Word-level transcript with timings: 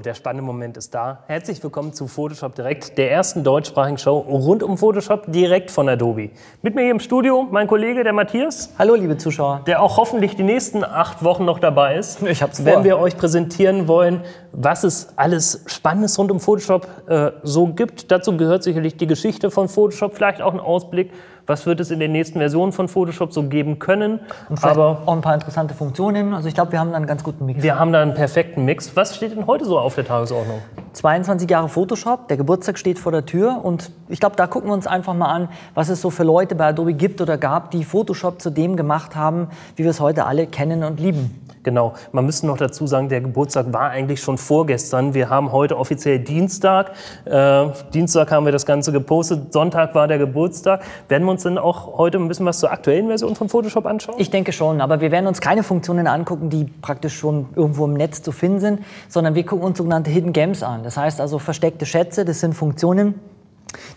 So, 0.00 0.02
der 0.02 0.14
spannende 0.14 0.42
Moment 0.42 0.78
ist 0.78 0.94
da. 0.94 1.24
Herzlich 1.26 1.62
willkommen 1.62 1.92
zu 1.92 2.06
Photoshop 2.06 2.54
Direkt, 2.54 2.96
der 2.96 3.12
ersten 3.12 3.44
deutschsprachigen 3.44 3.98
Show 3.98 4.16
rund 4.16 4.62
um 4.62 4.78
Photoshop 4.78 5.30
direkt 5.30 5.70
von 5.70 5.90
Adobe. 5.90 6.30
Mit 6.62 6.74
mir 6.74 6.84
hier 6.84 6.92
im 6.92 7.00
Studio 7.00 7.46
mein 7.50 7.66
Kollege, 7.66 8.02
der 8.02 8.14
Matthias. 8.14 8.72
Hallo, 8.78 8.94
liebe 8.94 9.18
Zuschauer. 9.18 9.60
Der 9.66 9.82
auch 9.82 9.98
hoffentlich 9.98 10.36
die 10.36 10.42
nächsten 10.42 10.84
acht 10.84 11.22
Wochen 11.22 11.44
noch 11.44 11.58
dabei 11.58 11.96
ist. 11.96 12.22
Ich 12.22 12.42
hab's 12.42 12.60
vor. 12.60 12.66
Wenn 12.66 12.84
wir 12.84 12.98
euch 12.98 13.18
präsentieren 13.18 13.88
wollen, 13.88 14.22
was 14.52 14.84
es 14.84 15.12
alles 15.16 15.64
Spannendes 15.66 16.18
rund 16.18 16.30
um 16.30 16.40
Photoshop 16.40 16.88
äh, 17.06 17.32
so 17.42 17.66
gibt. 17.66 18.10
Dazu 18.10 18.34
gehört 18.38 18.62
sicherlich 18.62 18.96
die 18.96 19.06
Geschichte 19.06 19.50
von 19.50 19.68
Photoshop, 19.68 20.14
vielleicht 20.14 20.40
auch 20.40 20.54
ein 20.54 20.60
Ausblick 20.60 21.10
was 21.50 21.66
wird 21.66 21.80
es 21.80 21.90
in 21.90 22.00
den 22.00 22.12
nächsten 22.12 22.38
Versionen 22.38 22.72
von 22.72 22.88
Photoshop 22.88 23.32
so 23.32 23.42
geben 23.42 23.78
können. 23.78 24.20
Und 24.48 24.62
aber 24.62 25.02
auch 25.04 25.12
ein 25.12 25.20
paar 25.20 25.34
interessante 25.34 25.74
Funktionen. 25.74 26.32
Also 26.32 26.48
ich 26.48 26.54
glaube, 26.54 26.72
wir 26.72 26.78
haben 26.78 26.90
da 26.90 26.96
einen 26.96 27.06
ganz 27.06 27.24
guten 27.24 27.44
Mix. 27.44 27.62
Wir 27.62 27.78
haben 27.78 27.92
da 27.92 28.00
einen 28.00 28.14
perfekten 28.14 28.64
Mix. 28.64 28.94
Was 28.94 29.16
steht 29.16 29.32
denn 29.32 29.46
heute 29.46 29.64
so 29.64 29.78
auf 29.78 29.89
der 29.94 30.04
Tagesordnung? 30.04 30.60
22 30.92 31.48
Jahre 31.48 31.68
Photoshop, 31.68 32.28
der 32.28 32.36
Geburtstag 32.36 32.78
steht 32.78 32.98
vor 32.98 33.12
der 33.12 33.26
Tür 33.26 33.60
und 33.62 33.92
ich 34.08 34.20
glaube, 34.20 34.36
da 34.36 34.46
gucken 34.46 34.70
wir 34.70 34.74
uns 34.74 34.86
einfach 34.86 35.14
mal 35.14 35.32
an, 35.32 35.48
was 35.74 35.88
es 35.88 36.00
so 36.00 36.10
für 36.10 36.24
Leute 36.24 36.54
bei 36.54 36.66
Adobe 36.66 36.94
gibt 36.94 37.20
oder 37.20 37.38
gab, 37.38 37.70
die 37.70 37.84
Photoshop 37.84 38.40
zu 38.40 38.50
dem 38.50 38.76
gemacht 38.76 39.14
haben, 39.14 39.48
wie 39.76 39.84
wir 39.84 39.90
es 39.90 40.00
heute 40.00 40.26
alle 40.26 40.46
kennen 40.46 40.82
und 40.84 40.98
lieben. 40.98 41.40
Genau, 41.62 41.92
man 42.12 42.24
müsste 42.24 42.46
noch 42.46 42.56
dazu 42.56 42.86
sagen, 42.86 43.10
der 43.10 43.20
Geburtstag 43.20 43.70
war 43.72 43.90
eigentlich 43.90 44.22
schon 44.22 44.38
vorgestern. 44.38 45.12
Wir 45.12 45.28
haben 45.28 45.52
heute 45.52 45.76
offiziell 45.76 46.18
Dienstag. 46.18 46.92
Äh, 47.26 47.66
Dienstag 47.92 48.30
haben 48.30 48.46
wir 48.46 48.52
das 48.52 48.64
Ganze 48.64 48.92
gepostet. 48.92 49.52
Sonntag 49.52 49.94
war 49.94 50.08
der 50.08 50.16
Geburtstag. 50.16 50.82
Werden 51.08 51.24
wir 51.24 51.32
uns 51.32 51.42
denn 51.42 51.58
auch 51.58 51.98
heute 51.98 52.16
ein 52.16 52.28
bisschen 52.28 52.46
was 52.46 52.60
zur 52.60 52.72
aktuellen 52.72 53.08
Version 53.08 53.36
von 53.36 53.50
Photoshop 53.50 53.84
anschauen? 53.84 54.14
Ich 54.18 54.30
denke 54.30 54.52
schon, 54.52 54.80
aber 54.80 55.02
wir 55.02 55.10
werden 55.10 55.26
uns 55.26 55.42
keine 55.42 55.62
Funktionen 55.62 56.06
angucken, 56.06 56.48
die 56.48 56.64
praktisch 56.64 57.18
schon 57.18 57.50
irgendwo 57.54 57.84
im 57.84 57.92
Netz 57.92 58.22
zu 58.22 58.32
finden 58.32 58.60
sind, 58.60 58.80
sondern 59.08 59.34
wir 59.34 59.44
gucken 59.44 59.66
uns 59.66 59.79
sogenannte 59.80 60.10
Hidden 60.10 60.34
Games 60.34 60.62
an. 60.62 60.82
Das 60.82 60.98
heißt 60.98 61.22
also 61.22 61.38
versteckte 61.38 61.86
Schätze, 61.86 62.26
das 62.26 62.40
sind 62.40 62.52
Funktionen, 62.52 63.14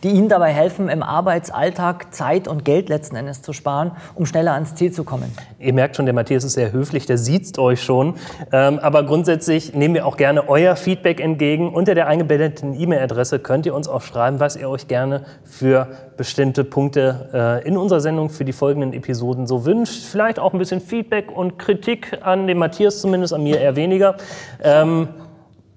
die 0.04 0.12
Ihnen 0.12 0.30
dabei 0.30 0.54
helfen, 0.54 0.88
im 0.88 1.04
Arbeitsalltag 1.04 2.14
Zeit 2.14 2.48
und 2.48 2.64
Geld 2.64 2.88
letzten 2.88 3.18
Endes 3.18 3.42
zu 3.42 3.52
sparen, 3.52 3.92
um 4.16 4.26
schneller 4.26 4.54
ans 4.54 4.76
Ziel 4.76 4.94
zu 4.94 5.04
kommen. 5.04 5.36
Ihr 5.60 5.74
merkt 5.74 5.98
schon, 5.98 6.06
der 6.06 6.14
Matthias 6.14 6.46
ist 6.46 6.54
sehr 6.54 6.72
höflich, 6.72 7.06
der 7.06 7.18
sieht 7.18 7.58
euch 7.58 7.82
schon. 7.82 8.16
Ähm, 8.54 8.80
aber 8.80 9.04
grundsätzlich 9.04 9.74
nehmen 9.74 9.94
wir 9.94 10.06
auch 10.06 10.16
gerne 10.16 10.48
euer 10.48 10.78
Feedback 10.78 11.20
entgegen. 11.20 11.74
Unter 11.74 11.96
der 11.96 12.08
eingebetteten 12.08 12.80
E-Mail-Adresse 12.80 13.40
könnt 13.40 13.66
ihr 13.66 13.76
uns 13.76 13.90
auch 13.90 14.02
schreiben, 14.02 14.40
was 14.40 14.56
ihr 14.56 14.70
euch 14.70 14.88
gerne 14.88 15.26
für 15.44 15.88
bestimmte 16.16 16.64
Punkte 16.64 17.62
äh, 17.64 17.68
in 17.68 17.76
unserer 17.76 18.00
Sendung 18.00 18.30
für 18.30 18.46
die 18.46 18.54
folgenden 18.54 18.94
Episoden 18.94 19.48
so 19.48 19.66
wünscht. 19.66 20.04
Vielleicht 20.04 20.40
auch 20.40 20.54
ein 20.54 20.60
bisschen 20.60 20.80
Feedback 20.80 21.30
und 21.36 21.58
Kritik 21.60 22.20
an 22.22 22.48
den 22.48 22.58
Matthias 22.58 23.02
zumindest, 23.02 23.34
an 23.34 23.44
mir 23.44 23.60
eher 23.60 23.76
weniger. 23.76 24.16
Ähm, 24.64 25.10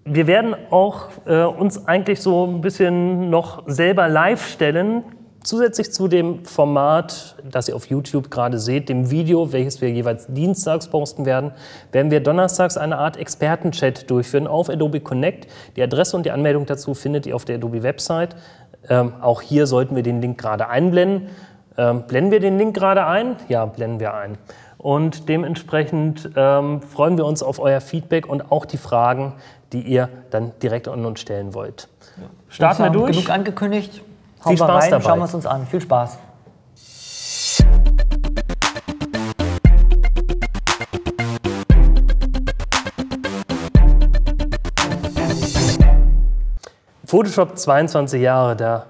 wir 0.06 0.26
werden 0.28 0.54
auch 0.70 1.08
äh, 1.26 1.42
uns 1.42 1.86
eigentlich 1.86 2.20
so 2.20 2.46
ein 2.46 2.60
bisschen 2.60 3.28
noch 3.28 3.64
selber 3.66 4.08
live 4.08 4.46
stellen, 4.46 5.02
zusätzlich 5.42 5.92
zu 5.92 6.06
dem 6.06 6.44
Format, 6.44 7.36
das 7.44 7.68
ihr 7.68 7.76
auf 7.76 7.86
YouTube 7.86 8.30
gerade 8.30 8.58
seht, 8.58 8.88
dem 8.88 9.10
Video, 9.10 9.52
welches 9.52 9.80
wir 9.80 9.90
jeweils 9.90 10.27
dienstags 10.28 10.88
posten 10.88 11.27
werden, 11.27 11.52
werden 11.92 12.10
wir 12.10 12.20
donnerstags 12.20 12.77
eine 12.77 12.98
Art 12.98 13.16
Expertenchat 13.16 14.08
durchführen 14.08 14.46
auf 14.46 14.70
Adobe 14.70 15.00
Connect. 15.00 15.48
Die 15.77 15.83
Adresse 15.83 16.16
und 16.16 16.24
die 16.24 16.30
Anmeldung 16.30 16.66
dazu 16.66 16.95
findet 16.95 17.27
ihr 17.27 17.34
auf 17.34 17.45
der 17.45 17.56
Adobe 17.56 17.83
Website. 17.83 18.36
Ähm, 18.89 19.14
auch 19.20 19.42
hier 19.42 19.66
sollten 19.66 19.96
wir 19.96 20.05
den 20.05 20.20
Link 20.20 20.39
gerade 20.39 20.68
einblenden. 20.68 21.28
Ähm, 21.77 22.05
blenden 22.06 22.30
wir 22.30 22.40
den 22.40 22.58
Link 22.58 22.77
gerade 22.77 23.06
ein? 23.06 23.36
Ja, 23.48 23.66
blenden 23.66 24.00
wir 24.00 24.14
ein. 24.14 24.39
Und 24.86 25.29
dementsprechend 25.29 26.30
ähm, 26.36 26.80
freuen 26.80 27.17
wir 27.17 27.27
uns 27.27 27.42
auf 27.42 27.58
euer 27.58 27.80
Feedback 27.80 28.24
und 28.24 28.52
auch 28.52 28.64
die 28.64 28.77
Fragen, 28.77 29.33
die 29.73 29.80
ihr 29.80 30.08
dann 30.30 30.52
direkt 30.63 30.86
an 30.86 31.05
uns 31.05 31.19
stellen 31.19 31.55
wollt. 31.55 31.89
Ja. 32.17 32.23
Starten 32.48 32.85
wir 32.85 32.91
durch. 32.91 33.17
Genug 33.17 33.30
angekündigt. 33.30 34.01
Hauen 34.45 34.51
Viel 34.51 34.58
Spaß 34.58 34.85
rein, 34.85 34.91
dabei. 34.92 35.05
Schauen 35.05 35.19
wir 35.19 35.25
es 35.25 35.35
uns 35.35 35.45
an. 35.45 35.67
Viel 35.67 35.80
Spaß. 35.80 36.19
Photoshop 47.07 47.58
22 47.58 48.23
Jahre, 48.23 48.55
da 48.55 48.86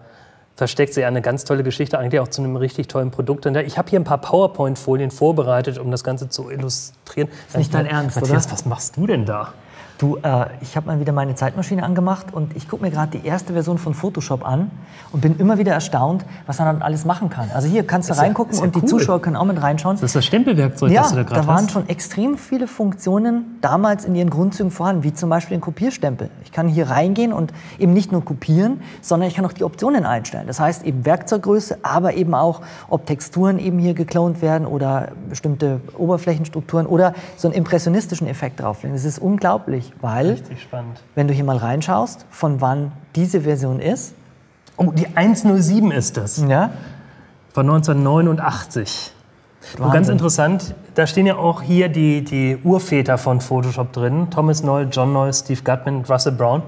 versteckt 0.56 0.94
sich 0.94 1.04
eine 1.04 1.20
ganz 1.20 1.44
tolle 1.44 1.62
Geschichte, 1.62 1.98
eigentlich 1.98 2.20
auch 2.20 2.28
zu 2.28 2.42
einem 2.42 2.56
richtig 2.56 2.88
tollen 2.88 3.10
Produkt. 3.10 3.46
Ich 3.46 3.78
habe 3.78 3.90
hier 3.90 4.00
ein 4.00 4.04
paar 4.04 4.20
PowerPoint-Folien 4.20 5.10
vorbereitet, 5.10 5.78
um 5.78 5.90
das 5.90 6.02
Ganze 6.02 6.28
zu 6.30 6.50
illustrieren. 6.50 7.28
Das 7.28 7.48
ist 7.48 7.58
nicht 7.58 7.74
dein 7.74 7.86
Ernst, 7.86 8.16
Matthias, 8.16 8.46
oder? 8.46 8.52
was 8.52 8.64
machst 8.64 8.96
du 8.96 9.06
denn 9.06 9.26
da? 9.26 9.52
Du, 9.98 10.18
äh, 10.22 10.46
ich 10.60 10.76
habe 10.76 10.86
mal 10.88 11.00
wieder 11.00 11.12
meine 11.12 11.34
Zeitmaschine 11.34 11.82
angemacht 11.82 12.26
und 12.32 12.54
ich 12.54 12.68
gucke 12.68 12.82
mir 12.82 12.90
gerade 12.90 13.18
die 13.18 13.26
erste 13.26 13.54
Version 13.54 13.78
von 13.78 13.94
Photoshop 13.94 14.46
an 14.46 14.70
und 15.10 15.22
bin 15.22 15.38
immer 15.38 15.56
wieder 15.56 15.72
erstaunt, 15.72 16.26
was 16.46 16.58
man 16.58 16.66
dann 16.66 16.82
alles 16.82 17.06
machen 17.06 17.30
kann. 17.30 17.50
Also 17.54 17.66
hier 17.66 17.86
kannst 17.86 18.10
du 18.10 18.14
ja, 18.14 18.20
reingucken 18.20 18.56
ja 18.56 18.62
und 18.62 18.76
cool. 18.76 18.82
die 18.82 18.88
Zuschauer 18.88 19.22
können 19.22 19.36
auch 19.36 19.46
mit 19.46 19.60
reinschauen. 19.62 19.96
Das 19.96 20.02
ist 20.02 20.16
das 20.16 20.26
Stempelwerkzeug, 20.26 20.90
ja, 20.90 21.02
das 21.02 21.10
du 21.10 21.16
da 21.16 21.22
gerade 21.22 21.40
hast. 21.40 21.48
da 21.48 21.52
waren 21.52 21.68
schon 21.70 21.88
extrem 21.88 22.36
viele 22.36 22.66
Funktionen 22.66 23.56
damals 23.62 24.04
in 24.04 24.14
ihren 24.14 24.28
Grundzügen 24.28 24.70
vorhanden, 24.70 25.02
wie 25.02 25.14
zum 25.14 25.30
Beispiel 25.30 25.56
ein 25.56 25.62
Kopierstempel. 25.62 26.28
Ich 26.44 26.52
kann 26.52 26.68
hier 26.68 26.90
reingehen 26.90 27.32
und 27.32 27.54
eben 27.78 27.94
nicht 27.94 28.12
nur 28.12 28.22
kopieren, 28.22 28.82
sondern 29.00 29.30
ich 29.30 29.34
kann 29.34 29.46
auch 29.46 29.54
die 29.54 29.64
Optionen 29.64 30.04
einstellen. 30.04 30.46
Das 30.46 30.60
heißt 30.60 30.84
eben 30.84 31.06
Werkzeuggröße, 31.06 31.78
aber 31.82 32.14
eben 32.14 32.34
auch, 32.34 32.60
ob 32.88 33.06
Texturen 33.06 33.58
eben 33.58 33.78
hier 33.78 33.94
geklont 33.94 34.42
werden 34.42 34.66
oder 34.66 35.12
bestimmte 35.30 35.80
Oberflächenstrukturen 35.96 36.86
oder 36.86 37.14
so 37.38 37.48
einen 37.48 37.56
impressionistischen 37.56 38.26
Effekt 38.26 38.60
drauflegen. 38.60 38.94
Das 38.94 39.06
ist 39.06 39.18
unglaublich 39.18 39.85
weil, 40.00 40.30
Richtig 40.30 40.62
spannend. 40.62 41.02
wenn 41.14 41.28
du 41.28 41.34
hier 41.34 41.44
mal 41.44 41.56
reinschaust, 41.56 42.26
von 42.30 42.60
wann 42.60 42.92
diese 43.14 43.42
Version 43.42 43.80
ist. 43.80 44.14
Oh, 44.76 44.92
die 44.92 45.16
107 45.16 45.90
ist 45.90 46.16
das. 46.16 46.38
Ja. 46.46 46.70
Von 47.52 47.66
1989. 47.68 49.12
Und 49.78 49.92
ganz 49.92 50.08
interessant, 50.08 50.74
da 50.94 51.06
stehen 51.06 51.26
ja 51.26 51.36
auch 51.36 51.62
hier 51.62 51.88
die, 51.88 52.22
die 52.22 52.58
Urväter 52.62 53.18
von 53.18 53.40
Photoshop 53.40 53.92
drin. 53.92 54.28
Thomas 54.30 54.62
Noll, 54.62 54.88
John 54.90 55.12
Noll, 55.12 55.32
Steve 55.32 55.62
Gutman, 55.62 56.04
Russell 56.04 56.32
Brown. 56.32 56.62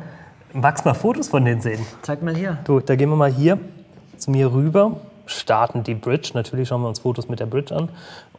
Magst 0.53 0.85
du 0.85 0.89
mal 0.89 0.95
Fotos 0.95 1.29
von 1.29 1.45
denen 1.45 1.61
sehen? 1.61 1.85
Zeig 2.03 2.23
mal 2.23 2.35
hier. 2.35 2.59
Du, 2.65 2.81
da 2.81 2.97
gehen 2.97 3.11
wir 3.11 3.17
mal 3.17 3.31
hier 3.31 3.59
zu 4.17 4.31
mir 4.31 4.53
rüber, 4.53 4.97
starten 5.27 5.85
die 5.85 5.95
Bridge. 5.95 6.31
Natürlich 6.35 6.69
schauen 6.69 6.83
wir 6.83 6.89
uns 6.89 6.99
Fotos 6.99 7.29
mit 7.29 7.39
der 7.41 7.47
Bridge 7.47 7.75
an. 7.75 7.89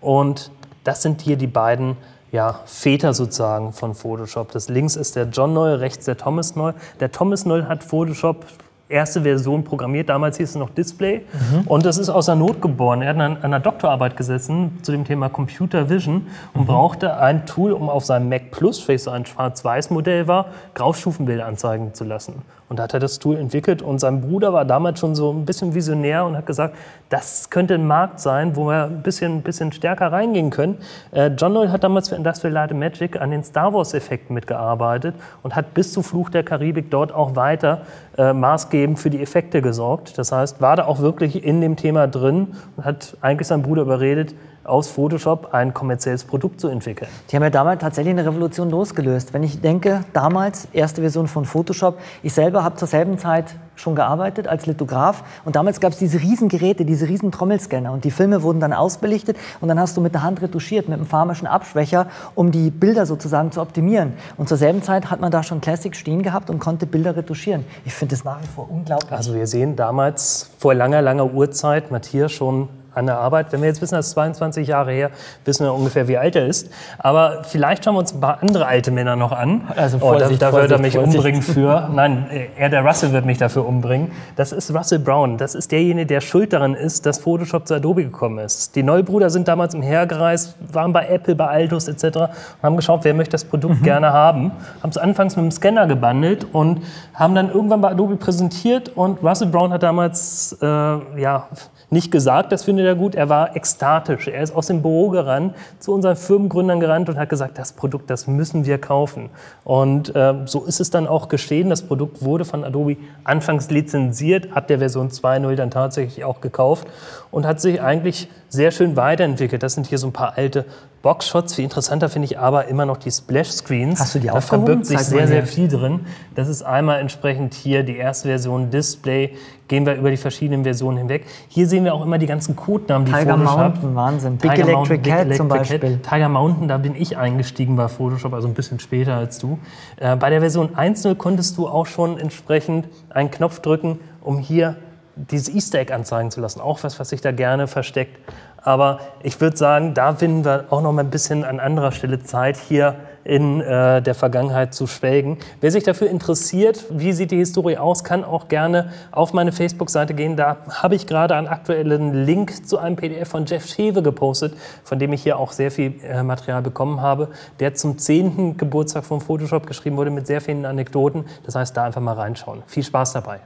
Und 0.01 0.51
das 0.83 1.01
sind 1.01 1.21
hier 1.21 1.37
die 1.37 1.47
beiden 1.47 1.95
ja, 2.31 2.59
Väter 2.65 3.13
sozusagen 3.13 3.73
von 3.73 3.95
Photoshop. 3.95 4.51
Das 4.51 4.69
links 4.69 4.95
ist 4.95 5.15
der 5.15 5.25
John 5.25 5.53
Noll, 5.53 5.75
rechts 5.75 6.05
der 6.05 6.17
Thomas 6.17 6.55
Noll. 6.55 6.73
Der 6.99 7.11
Thomas 7.11 7.45
Noll 7.45 7.65
hat 7.65 7.83
Photoshop 7.83 8.45
erste 8.89 9.21
Version 9.21 9.63
programmiert. 9.63 10.09
Damals 10.09 10.37
hieß 10.37 10.49
es 10.49 10.55
noch 10.55 10.71
Display. 10.71 11.21
Mhm. 11.51 11.61
Und 11.67 11.85
das 11.85 11.97
ist 11.97 12.09
aus 12.09 12.25
der 12.25 12.35
Not 12.35 12.61
geboren. 12.61 13.01
Er 13.01 13.09
hat 13.09 13.19
an 13.19 13.43
einer 13.43 13.59
Doktorarbeit 13.59 14.17
gesessen 14.17 14.79
zu 14.81 14.91
dem 14.91 15.05
Thema 15.05 15.29
Computer 15.29 15.89
Vision 15.89 16.27
und 16.53 16.61
mhm. 16.61 16.65
brauchte 16.65 17.17
ein 17.17 17.45
Tool, 17.45 17.71
um 17.71 17.89
auf 17.89 18.05
seinem 18.05 18.29
Mac 18.29 18.51
Plus, 18.51 18.87
welches 18.87 19.05
so 19.05 19.11
ein 19.11 19.25
Schwarz-Weiß-Modell 19.25 20.27
war, 20.27 20.47
Graustufenbilder 20.73 21.45
anzeigen 21.45 21.93
zu 21.93 22.03
lassen. 22.03 22.41
Und 22.69 22.77
da 22.77 22.83
hat 22.83 22.93
er 22.93 22.99
das 22.99 23.17
Tool 23.17 23.35
entwickelt 23.35 23.81
und 23.81 23.99
sein 23.99 24.21
Bruder 24.21 24.53
war 24.53 24.63
damals 24.63 24.99
schon 24.99 25.15
so 25.15 25.31
ein 25.33 25.43
bisschen 25.43 25.73
visionär 25.73 26.23
und 26.23 26.37
hat 26.37 26.45
gesagt, 26.45 26.75
das 27.09 27.49
könnte 27.49 27.73
ein 27.73 27.87
Markt 27.87 28.19
sein, 28.19 28.55
wo 28.55 28.67
wir 28.67 28.83
ein 28.83 29.01
bisschen, 29.01 29.37
ein 29.37 29.41
bisschen 29.41 29.71
stärker 29.71 30.11
reingehen 30.11 30.51
können. 30.51 30.77
Äh, 31.11 31.31
John 31.35 31.53
Noll 31.53 31.69
hat 31.69 31.83
damals 31.83 32.09
für 32.09 32.15
Industrial 32.15 32.53
Light 32.53 32.69
and 32.69 32.79
Magic 32.79 33.19
an 33.19 33.31
den 33.31 33.43
Star 33.43 33.73
Wars-Effekten 33.73 34.35
mitgearbeitet 34.35 35.15
und 35.41 35.55
hat 35.55 35.73
bis 35.73 35.91
zu 35.91 36.03
Fluch 36.03 36.29
der 36.29 36.43
Karibik 36.43 36.91
dort 36.91 37.11
auch 37.11 37.35
weiter 37.35 37.81
äh, 38.19 38.33
maßgebend 38.33 38.99
für 38.99 39.09
die 39.09 39.21
Effekte 39.21 39.63
gesorgt. 39.63 40.19
Das 40.19 40.31
heißt, 40.31 40.61
war 40.61 40.75
da 40.75 40.85
auch 40.85 40.99
wirklich 40.99 41.43
in 41.43 41.61
dem 41.61 41.75
Thema 41.75 42.07
drin 42.07 42.49
und 42.77 42.85
hat 42.85 43.17
eigentlich 43.21 43.47
seinen 43.47 43.63
Bruder 43.63 43.81
überredet, 43.81 44.35
aus 44.63 44.87
Photoshop 44.87 45.53
ein 45.53 45.73
kommerzielles 45.73 46.23
Produkt 46.23 46.59
zu 46.59 46.67
entwickeln. 46.67 47.09
Die 47.29 47.35
haben 47.35 47.43
ja 47.43 47.49
damals 47.49 47.81
tatsächlich 47.81 48.11
eine 48.11 48.25
Revolution 48.25 48.69
losgelöst. 48.69 49.33
Wenn 49.33 49.43
ich 49.43 49.61
denke, 49.61 50.03
damals, 50.13 50.67
erste 50.73 51.01
Version 51.01 51.27
von 51.27 51.45
Photoshop, 51.45 51.97
ich 52.23 52.33
selber 52.33 52.63
habe 52.63 52.75
zur 52.75 52.87
selben 52.87 53.17
Zeit 53.17 53.55
schon 53.75 53.95
gearbeitet 53.95 54.47
als 54.47 54.65
Lithograf 54.65 55.23
und 55.45 55.55
damals 55.55 55.79
gab 55.79 55.93
es 55.93 55.99
diese 55.99 56.19
riesen 56.19 56.49
Geräte, 56.49 56.85
diese 56.85 57.07
riesen 57.07 57.31
Trommelscanner 57.31 57.91
und 57.91 58.03
die 58.03 58.11
Filme 58.11 58.43
wurden 58.43 58.59
dann 58.59 58.73
ausbelichtet 58.73 59.37
und 59.61 59.69
dann 59.69 59.79
hast 59.79 59.95
du 59.95 60.01
mit 60.01 60.13
der 60.13 60.23
Hand 60.23 60.41
retuschiert, 60.41 60.89
mit 60.89 60.97
einem 60.97 61.07
pharmischen 61.07 61.47
Abschwächer, 61.47 62.07
um 62.35 62.51
die 62.51 62.69
Bilder 62.69 63.05
sozusagen 63.05 63.51
zu 63.51 63.61
optimieren. 63.61 64.13
Und 64.37 64.49
zur 64.49 64.57
selben 64.57 64.83
Zeit 64.83 65.09
hat 65.09 65.21
man 65.21 65.31
da 65.31 65.43
schon 65.43 65.61
Classic 65.61 65.95
stehen 65.95 66.23
gehabt 66.23 66.49
und 66.49 66.59
konnte 66.59 66.85
Bilder 66.85 67.15
retuschieren. 67.15 67.65
Ich 67.85 67.93
finde 67.93 68.15
das 68.15 68.23
nach 68.23 68.41
wie 68.41 68.47
vor 68.47 68.69
unglaublich. 68.69 69.11
Also 69.11 69.33
wir 69.33 69.47
sehen 69.47 69.75
damals 69.75 70.49
vor 70.57 70.73
langer, 70.73 71.01
langer 71.01 71.33
Urzeit 71.33 71.91
Matthias 71.91 72.31
schon 72.31 72.69
an 72.99 73.07
der 73.07 73.17
Arbeit. 73.17 73.47
Wenn 73.51 73.61
wir 73.61 73.69
jetzt 73.69 73.81
wissen, 73.81 73.95
das 73.95 74.07
ist 74.07 74.13
22 74.13 74.67
Jahre 74.67 74.91
her, 74.91 75.09
wissen 75.45 75.65
wir 75.65 75.73
ungefähr, 75.73 76.07
wie 76.07 76.17
alt 76.17 76.35
er 76.35 76.45
ist. 76.45 76.69
Aber 76.99 77.43
vielleicht 77.43 77.85
schauen 77.85 77.95
wir 77.95 77.99
uns 77.99 78.13
ein 78.13 78.19
paar 78.19 78.43
andere 78.43 78.67
alte 78.67 78.91
Männer 78.91 79.15
noch 79.15 79.31
an. 79.31 79.61
Also 79.75 79.97
oh, 79.97 80.13
da, 80.13 80.19
Vorsicht, 80.19 80.41
da 80.41 80.53
wird 80.53 80.71
er 80.71 80.77
mich 80.77 80.93
Vorsicht, 80.93 81.15
umbringen 81.15 81.41
für. 81.41 81.89
Nein, 81.93 82.25
er, 82.57 82.69
der 82.69 82.85
Russell, 82.85 83.11
wird 83.13 83.25
mich 83.25 83.37
dafür 83.37 83.65
umbringen. 83.65 84.11
Das 84.35 84.51
ist 84.51 84.73
Russell 84.73 84.99
Brown. 84.99 85.37
Das 85.37 85.55
ist 85.55 85.71
derjenige, 85.71 86.05
der 86.05 86.21
schuld 86.21 86.53
daran 86.53 86.75
ist, 86.75 87.05
dass 87.05 87.19
Photoshop 87.19 87.67
zu 87.67 87.75
Adobe 87.75 88.03
gekommen 88.03 88.39
ist. 88.39 88.75
Die 88.75 88.83
Neubrüder 88.83 89.29
sind 89.29 89.47
damals 89.47 89.73
umhergereist, 89.73 90.55
waren 90.71 90.93
bei 90.93 91.07
Apple, 91.07 91.35
bei 91.35 91.47
Altus 91.47 91.87
etc. 91.87 92.03
und 92.03 92.29
haben 92.61 92.75
geschaut, 92.75 93.03
wer 93.03 93.13
möchte 93.13 93.31
das 93.31 93.45
Produkt 93.45 93.81
gerne 93.83 94.11
haben. 94.13 94.51
Haben 94.83 94.89
es 94.89 94.97
anfangs 94.97 95.35
mit 95.37 95.45
dem 95.45 95.51
Scanner 95.51 95.87
gebundelt 95.87 96.45
und 96.51 96.81
haben 97.13 97.33
dann 97.33 97.49
irgendwann 97.49 97.81
bei 97.81 97.91
Adobe 97.91 98.17
präsentiert 98.17 98.89
und 98.89 99.23
Russell 99.23 99.47
Brown 99.47 99.71
hat 99.71 99.83
damals 99.83 100.57
äh, 100.61 100.65
ja, 100.65 101.47
nicht 101.89 102.11
gesagt, 102.11 102.51
das 102.51 102.63
findet 102.63 102.85
er 102.85 102.88
gut, 102.95 103.15
er 103.15 103.29
war 103.29 103.55
ekstatisch. 103.55 104.27
Er 104.27 104.41
ist 104.43 104.55
aus 104.55 104.67
dem 104.67 104.81
Büro 104.81 105.09
gerannt, 105.09 105.55
zu 105.79 105.93
unseren 105.93 106.15
Firmengründern 106.15 106.79
gerannt 106.79 107.09
und 107.09 107.17
hat 107.17 107.29
gesagt, 107.29 107.57
das 107.57 107.73
Produkt, 107.73 108.09
das 108.09 108.27
müssen 108.27 108.65
wir 108.65 108.77
kaufen. 108.79 109.29
Und 109.63 110.15
äh, 110.15 110.33
so 110.45 110.65
ist 110.65 110.79
es 110.79 110.89
dann 110.89 111.07
auch 111.07 111.29
geschehen. 111.29 111.69
Das 111.69 111.81
Produkt 111.81 112.23
wurde 112.23 112.45
von 112.45 112.63
Adobe 112.63 112.97
anfangs 113.23 113.69
lizenziert, 113.69 114.55
ab 114.55 114.67
der 114.67 114.79
Version 114.79 115.09
2.0 115.09 115.55
dann 115.55 115.71
tatsächlich 115.71 116.23
auch 116.23 116.41
gekauft 116.41 116.87
und 117.31 117.45
hat 117.45 117.61
sich 117.61 117.81
eigentlich 117.81 118.29
sehr 118.49 118.71
schön 118.71 118.95
weiterentwickelt. 118.95 119.63
Das 119.63 119.73
sind 119.73 119.87
hier 119.87 119.97
so 119.97 120.07
ein 120.07 120.13
paar 120.13 120.37
alte 120.37 120.65
Boxshots. 121.01 121.55
Viel 121.55 121.63
interessanter 121.63 122.09
finde 122.09 122.25
ich 122.25 122.37
aber 122.39 122.67
immer 122.67 122.85
noch 122.85 122.97
die 122.97 123.11
Splash-Screens. 123.11 123.99
Hast 123.99 124.15
du 124.15 124.19
die 124.19 124.27
Da 124.27 124.33
aufgehoben? 124.33 124.65
verbirgt 124.65 124.85
sich 124.87 124.97
Zeig 124.97 125.05
sehr, 125.07 125.19
mal 125.21 125.27
sehr 125.27 125.37
her. 125.37 125.45
viel 125.47 125.67
drin. 125.67 126.01
Das 126.35 126.47
ist 126.47 126.63
einmal 126.63 126.99
entsprechend 126.99 127.53
hier 127.53 127.83
die 127.83 127.97
erste 127.97 128.27
Version 128.27 128.69
Display. 128.69 129.35
Gehen 129.67 129.85
wir 129.85 129.95
über 129.95 130.09
die 130.09 130.17
verschiedenen 130.17 130.63
Versionen 130.63 130.97
hinweg. 130.97 131.25
Hier 131.47 131.67
sehen 131.67 131.83
wir 131.85 131.93
auch 131.93 132.03
immer 132.03 132.17
die 132.17 132.25
ganzen 132.25 132.55
Codenamen, 132.55 133.05
die 133.05 133.11
Tiger 133.11 133.37
Photoshop 133.37 133.57
Mountain, 133.57 133.95
Wahnsinn. 133.95 134.37
Big 134.37 134.51
Tiger 134.51 134.63
Electric 134.67 134.75
Mountain, 134.75 135.01
Big 135.01 135.11
Cat 135.13 135.35
zum 135.37 135.51
Electric 135.51 135.77
Beispiel. 135.77 135.97
Cat. 135.99 136.13
Tiger 136.13 136.29
Mountain, 136.29 136.67
da 136.67 136.77
bin 136.79 136.95
ich 136.95 137.17
eingestiegen 137.17 137.75
bei 137.75 137.87
Photoshop, 137.87 138.33
also 138.33 138.47
ein 138.47 138.53
bisschen 138.55 138.79
später 138.79 139.15
als 139.15 139.37
du. 139.37 139.59
Äh, 139.97 140.15
bei 140.15 140.29
der 140.31 140.39
Version 140.41 140.75
1.0 140.75 141.15
konntest 141.15 141.57
du 141.57 141.67
auch 141.67 141.85
schon 141.85 142.17
entsprechend 142.17 142.87
einen 143.11 143.29
Knopf 143.29 143.59
drücken, 143.59 143.99
um 144.21 144.39
hier 144.39 144.75
dieses 145.15 145.53
Easter 145.53 145.79
Egg 145.79 145.93
anzeigen 145.93 146.31
zu 146.31 146.39
lassen. 146.41 146.61
Auch 146.61 146.81
was, 146.83 146.99
was 146.99 147.09
sich 147.09 147.21
da 147.21 147.31
gerne 147.31 147.67
versteckt. 147.67 148.17
Aber 148.61 148.99
ich 149.23 149.39
würde 149.39 149.57
sagen, 149.57 149.93
da 149.93 150.13
finden 150.13 150.45
wir 150.45 150.65
auch 150.69 150.81
noch 150.81 150.91
mal 150.91 151.03
ein 151.03 151.09
bisschen 151.09 151.43
an 151.43 151.59
anderer 151.59 151.91
Stelle 151.91 152.21
Zeit, 152.23 152.57
hier 152.57 152.95
in 153.23 153.61
äh, 153.61 154.01
der 154.01 154.15
Vergangenheit 154.15 154.73
zu 154.73 154.87
schwelgen. 154.87 155.37
Wer 155.61 155.71
sich 155.71 155.83
dafür 155.83 156.09
interessiert, 156.09 156.85
wie 156.89 157.11
sieht 157.11 157.31
die 157.31 157.37
Historie 157.37 157.77
aus, 157.77 158.03
kann 158.03 158.23
auch 158.23 158.47
gerne 158.47 158.91
auf 159.11 159.33
meine 159.33 159.51
Facebook-Seite 159.51 160.13
gehen. 160.13 160.35
Da 160.35 160.57
habe 160.69 160.95
ich 160.95 161.05
gerade 161.05 161.35
einen 161.35 161.47
aktuellen 161.47 162.25
Link 162.25 162.67
zu 162.67 162.79
einem 162.79 162.95
PDF 162.95 163.29
von 163.29 163.45
Jeff 163.45 163.67
Schewe 163.67 164.01
gepostet, 164.01 164.55
von 164.83 164.99
dem 164.99 165.13
ich 165.13 165.23
hier 165.23 165.37
auch 165.37 165.51
sehr 165.51 165.71
viel 165.71 165.95
äh, 166.03 166.23
Material 166.23 166.61
bekommen 166.61 167.01
habe, 167.01 167.29
der 167.59 167.75
zum 167.75 167.97
10. 167.97 168.57
Geburtstag 168.57 169.05
von 169.05 169.21
Photoshop 169.21 169.67
geschrieben 169.67 169.97
wurde 169.97 170.11
mit 170.11 170.25
sehr 170.25 170.41
vielen 170.41 170.65
Anekdoten. 170.65 171.25
Das 171.45 171.55
heißt, 171.55 171.75
da 171.75 171.83
einfach 171.83 172.01
mal 172.01 172.13
reinschauen. 172.13 172.63
Viel 172.65 172.83
Spaß 172.83 173.13
dabei. 173.13 173.41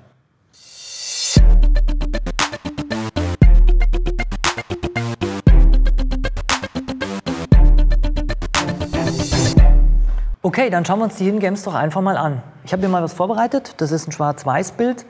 Okay, 10.54 10.70
dann 10.70 10.86
schauen 10.86 11.00
wir 11.00 11.06
uns 11.06 11.16
die 11.16 11.26
Hidden 11.26 11.40
Games 11.40 11.64
doch 11.64 11.74
einfach 11.74 12.02
mal 12.02 12.16
an. 12.16 12.44
Ich 12.64 12.74
habe 12.74 12.82
hier 12.82 12.90
mal 12.90 13.02
was 13.02 13.14
vorbereitet. 13.14 13.74
Das 13.78 13.92
ist 13.92 14.08
ein 14.08 14.12
Schwarz-Weiß-Bild. 14.12 15.04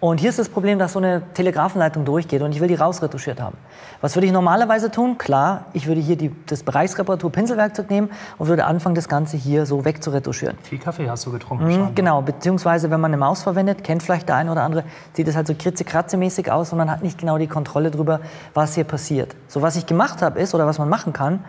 Und 0.00 0.20
hier 0.20 0.28
ist 0.28 0.38
das 0.38 0.50
Problem, 0.50 0.78
dass 0.78 0.92
so 0.92 0.98
eine 0.98 1.22
Telegrafenleitung 1.32 2.04
durchgeht 2.04 2.42
und 2.42 2.52
ich 2.52 2.60
will 2.60 2.68
die 2.68 2.74
rausretuschiert 2.74 3.40
haben. 3.40 3.56
Was 4.02 4.16
würde 4.16 4.26
ich 4.26 4.34
normalerweise 4.34 4.90
tun? 4.90 5.16
Klar, 5.16 5.64
ich 5.72 5.86
würde 5.86 6.02
hier 6.02 6.16
die, 6.16 6.30
das 6.44 6.62
Bereichsreparatur-Pinselwerkzeug 6.64 7.88
nehmen 7.88 8.10
und 8.36 8.48
würde 8.48 8.66
anfangen, 8.66 8.94
das 8.94 9.08
Ganze 9.08 9.38
hier 9.38 9.64
so 9.64 9.86
wegzuretuschieren. 9.86 10.58
Viel 10.62 10.78
Kaffee 10.78 11.08
hast 11.08 11.24
du 11.24 11.32
getrunken. 11.32 11.68
Mhm, 11.68 11.94
genau, 11.94 12.20
beziehungsweise 12.20 12.90
wenn 12.90 13.00
man 13.00 13.12
eine 13.12 13.16
Maus 13.16 13.42
verwendet, 13.42 13.84
kennt 13.84 14.02
vielleicht 14.02 14.28
der 14.28 14.36
eine 14.36 14.52
oder 14.52 14.62
andere, 14.62 14.84
sieht 15.14 15.26
es 15.26 15.36
halt 15.36 15.46
so 15.46 15.54
kritze-kratze-mäßig 15.54 16.50
aus 16.50 16.70
und 16.70 16.76
man 16.76 16.90
hat 16.90 17.02
nicht 17.02 17.16
genau 17.16 17.38
die 17.38 17.46
Kontrolle 17.46 17.90
darüber, 17.90 18.20
was 18.52 18.74
hier 18.74 18.84
passiert. 18.84 19.34
So, 19.48 19.62
was 19.62 19.76
ich 19.76 19.86
gemacht 19.86 20.20
habe 20.20 20.38
ist, 20.38 20.54
oder 20.54 20.66
was 20.66 20.78
man 20.78 20.90
machen 20.90 21.14
kann, 21.14 21.42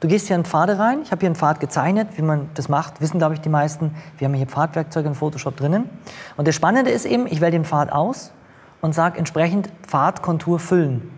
du 0.00 0.08
gehst 0.08 0.26
hier 0.26 0.36
in 0.36 0.44
Pfade 0.44 0.78
rein, 0.78 1.00
ich 1.02 1.10
habe 1.12 1.20
hier 1.20 1.28
einen 1.28 1.36
Pfad 1.36 1.60
gezeichnet, 1.60 2.08
wie 2.16 2.22
man 2.22 2.48
das 2.54 2.68
macht, 2.68 3.00
wissen 3.00 3.18
glaube 3.18 3.34
ich 3.34 3.40
die 3.40 3.48
meisten, 3.48 3.94
wir 4.18 4.26
haben 4.26 4.34
hier 4.34 4.46
Pfadwerkzeuge 4.46 5.08
in 5.08 5.14
Photoshop 5.14 5.56
drinnen. 5.56 5.88
Und 6.36 6.48
das 6.48 6.54
Spannende 6.54 6.90
ist 6.90 7.04
eben, 7.04 7.26
ich 7.26 7.40
wähle 7.40 7.52
den 7.52 7.64
Pfad 7.64 7.92
aus 7.92 8.32
und 8.80 8.94
sage 8.94 9.18
entsprechend 9.18 9.68
Pfadkontur 9.86 10.58
füllen. 10.58 11.10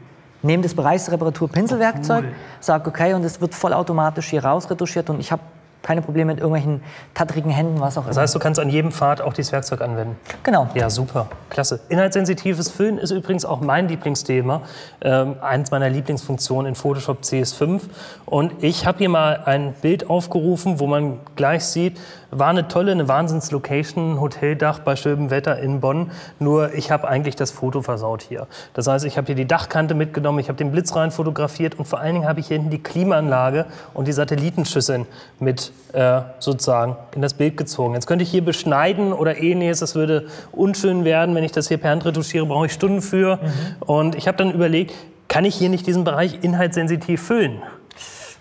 Nehme 0.42 0.64
das 0.64 0.74
Bereichsreparatur-Pinselwerkzeug, 0.74 2.24
Cool. 2.24 2.32
sage 2.58 2.88
okay 2.88 3.14
und 3.14 3.24
es 3.24 3.40
wird 3.40 3.54
vollautomatisch 3.54 4.30
hier 4.30 4.44
rausretuschiert 4.44 5.08
und 5.08 5.20
ich 5.20 5.30
habe 5.30 5.42
keine 5.82 6.00
Probleme 6.02 6.32
mit 6.32 6.38
irgendwelchen 6.40 6.82
tattrigen 7.14 7.50
Händen, 7.50 7.80
was 7.80 7.98
auch 7.98 8.06
Das 8.06 8.16
immer. 8.16 8.22
heißt, 8.22 8.34
du 8.34 8.38
kannst 8.38 8.60
an 8.60 8.70
jedem 8.70 8.92
Pfad 8.92 9.20
auch 9.20 9.32
dieses 9.32 9.52
Werkzeug 9.52 9.80
anwenden. 9.80 10.16
Genau. 10.42 10.68
Ja, 10.74 10.88
super. 10.90 11.26
Klasse. 11.50 11.80
Inhaltssensitives 11.88 12.70
Füllen 12.70 12.98
ist 12.98 13.10
übrigens 13.10 13.44
auch 13.44 13.60
mein 13.60 13.88
Lieblingsthema. 13.88 14.62
Ähm, 15.02 15.36
eins 15.42 15.70
meiner 15.70 15.90
Lieblingsfunktionen 15.90 16.68
in 16.68 16.74
Photoshop 16.74 17.22
CS5. 17.22 17.80
Und 18.26 18.62
ich 18.62 18.86
habe 18.86 18.98
hier 18.98 19.08
mal 19.08 19.42
ein 19.44 19.74
Bild 19.82 20.08
aufgerufen, 20.08 20.78
wo 20.80 20.86
man 20.86 21.18
gleich 21.36 21.64
sieht, 21.64 21.98
war 22.32 22.48
eine 22.48 22.66
tolle, 22.66 22.92
eine 22.92 23.06
Wahnsinns-Location, 23.08 24.14
ein 24.14 24.20
Hoteldach 24.20 24.78
bei 24.78 24.96
schönem 24.96 25.30
Wetter 25.30 25.58
in 25.58 25.80
Bonn. 25.80 26.10
Nur 26.38 26.72
ich 26.74 26.90
habe 26.90 27.06
eigentlich 27.06 27.36
das 27.36 27.50
Foto 27.50 27.82
versaut 27.82 28.22
hier. 28.22 28.46
Das 28.72 28.86
heißt, 28.86 29.04
ich 29.04 29.18
habe 29.18 29.26
hier 29.26 29.34
die 29.34 29.46
Dachkante 29.46 29.94
mitgenommen, 29.94 30.38
ich 30.38 30.48
habe 30.48 30.56
den 30.56 30.72
Blitz 30.72 30.96
rein 30.96 31.10
fotografiert 31.10 31.78
und 31.78 31.86
vor 31.86 32.00
allen 32.00 32.14
Dingen 32.14 32.28
habe 32.28 32.40
ich 32.40 32.48
hier 32.48 32.56
hinten 32.56 32.70
die 32.70 32.82
Klimaanlage 32.82 33.66
und 33.92 34.08
die 34.08 34.12
Satellitenschüsseln 34.12 35.06
mit 35.40 35.72
äh, 35.92 36.22
sozusagen 36.38 36.96
in 37.14 37.20
das 37.20 37.34
Bild 37.34 37.58
gezogen. 37.58 37.94
Jetzt 37.94 38.06
könnte 38.06 38.22
ich 38.22 38.30
hier 38.30 38.44
beschneiden 38.44 39.12
oder 39.12 39.38
ähnliches. 39.38 39.80
Das 39.80 39.94
würde 39.94 40.26
unschön 40.52 41.04
werden. 41.04 41.34
Wenn 41.34 41.44
ich 41.44 41.52
das 41.52 41.68
hier 41.68 41.76
per 41.76 41.90
Hand 41.90 42.06
retuschiere, 42.06 42.46
brauche 42.46 42.66
ich 42.66 42.72
Stunden 42.72 43.02
für. 43.02 43.38
Und 43.80 44.14
ich 44.14 44.26
habe 44.26 44.38
dann 44.38 44.52
überlegt, 44.52 44.94
kann 45.28 45.44
ich 45.44 45.54
hier 45.54 45.68
nicht 45.68 45.86
diesen 45.86 46.04
Bereich 46.04 46.38
inhaltssensitiv 46.42 47.22
füllen? 47.22 47.62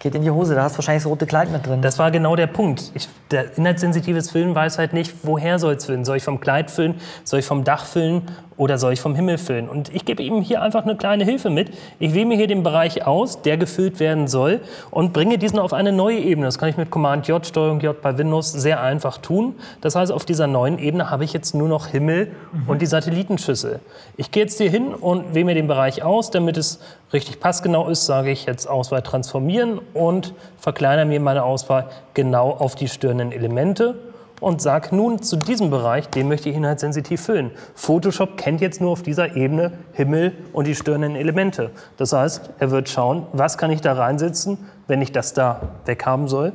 Geht 0.02 0.16
in 0.16 0.24
die 0.24 0.32
Hose, 0.32 0.56
da 0.56 0.64
hast 0.64 0.74
du 0.74 0.78
wahrscheinlich 0.80 1.04
das 1.04 1.12
rote 1.12 1.28
Kleid 1.28 1.52
mit 1.52 1.68
drin. 1.68 1.84
Das 1.84 2.00
war 2.00 2.10
genau 2.10 2.36
der 2.36 2.48
Punkt. 2.48 2.92
Ich, 2.96 3.08
der 3.30 3.56
inhaltssensitives 3.56 4.32
Füllen 4.32 4.56
weiß 4.56 4.80
halt 4.80 4.94
nicht, 4.94 5.14
woher 5.22 5.60
soll 5.60 5.76
es 5.76 5.86
füllen. 5.86 6.06
Soll 6.06 6.18
ich 6.18 6.24
vom 6.24 6.40
Kleid 6.40 6.72
füllen? 6.72 6.96
Soll 7.24 7.42
ich 7.42 7.46
vom 7.46 7.64
Dach 7.64 7.86
füllen? 7.86 8.24
Oder 8.58 8.80
soll 8.80 8.94
ich 8.94 9.02
vom 9.02 9.16
Himmel 9.16 9.38
füllen? 9.38 9.70
Und 9.70 9.94
ich 9.94 10.04
gebe 10.04 10.22
ihm 10.24 10.42
hier 10.42 10.62
einfach 10.62 10.84
eine 10.84 10.96
kleine 10.96 11.24
Hilfe 11.24 11.52
mit. 11.52 11.72
Ich 12.00 12.16
wähle 12.16 12.26
mir 12.26 12.38
hier 12.38 12.48
den 12.48 12.64
Bereich 12.64 13.06
aus, 13.06 13.44
der 13.44 13.58
gefüllt 13.58 14.00
werden 14.00 14.28
soll 14.28 14.60
und 14.90 15.14
bringe 15.14 15.38
diesen 15.38 15.60
auf 15.60 15.72
eine 15.72 15.92
neue 15.92 16.18
Ebene. 16.18 16.48
Das 16.48 16.58
kann 16.58 16.70
ich 16.70 16.78
mit 16.78 16.90
Command 16.90 17.28
J, 17.28 17.46
Steuerung 17.46 17.80
J 17.80 18.00
bei 18.00 18.18
Windows 18.18 18.52
sehr 18.52 18.82
einfach 18.82 19.20
tun. 19.20 19.56
Das 19.82 19.96
heißt, 19.96 20.12
auf 20.12 20.26
dieser 20.26 20.48
neuen 20.48 20.80
Ebene 20.80 21.10
habe 21.10 21.24
ich 21.24 21.34
jetzt 21.34 21.56
nur 21.56 21.68
noch 21.68 21.88
Himmel 21.88 22.32
und 22.68 22.82
die 22.82 22.86
Satellitenschüssel. 22.86 23.80
Ich 24.18 24.32
gehe 24.32 24.44
jetzt 24.44 24.58
hier 24.58 24.70
hin 24.70 24.94
und 24.94 25.34
wähle 25.34 25.46
mir 25.46 25.56
den 25.56 25.68
Bereich 25.68 26.04
aus, 26.04 26.30
damit 26.30 26.58
es 26.58 26.80
richtig 27.14 27.40
passgenau 27.40 27.90
ist, 27.90 28.06
sage 28.06 28.32
ich 28.32 28.46
jetzt 28.46 28.68
Auswahl 28.68 29.02
transformieren 29.02 29.80
und 29.94 30.34
verkleinere 30.58 31.06
mir 31.06 31.20
meine 31.20 31.44
Auswahl 31.44 31.90
genau 32.14 32.52
auf 32.52 32.76
die 32.76 32.88
störenden 32.88 33.32
Elemente 33.32 33.96
und 34.42 34.62
sage 34.62 34.96
nun 34.96 35.22
zu 35.22 35.38
diesem 35.38 35.70
Bereich, 35.70 36.10
den 36.10 36.28
möchte 36.28 36.50
ich 36.50 36.56
inhaltssensitiv 36.56 37.22
füllen. 37.22 37.52
Photoshop 37.76 38.38
kennt 38.38 38.60
jetzt 38.60 38.82
nur 38.82 38.92
auf 38.92 39.04
dieser 39.04 39.36
Ebene 39.36 39.72
Himmel 39.94 40.34
und 40.52 40.66
die 40.66 40.76
störenden 40.76 41.16
Elemente. 41.16 41.70
Das 41.98 42.12
heißt, 42.12 42.50
er 42.60 42.72
wird 42.72 42.90
schauen, 42.90 43.28
was 43.34 43.58
kann 43.58 43.72
ich 43.72 43.82
da 43.82 43.94
reinsetzen, 43.94 44.58
wenn 44.88 45.02
ich 45.02 45.12
das 45.12 45.34
da 45.34 45.62
weghaben 45.86 46.28
soll. 46.28 46.54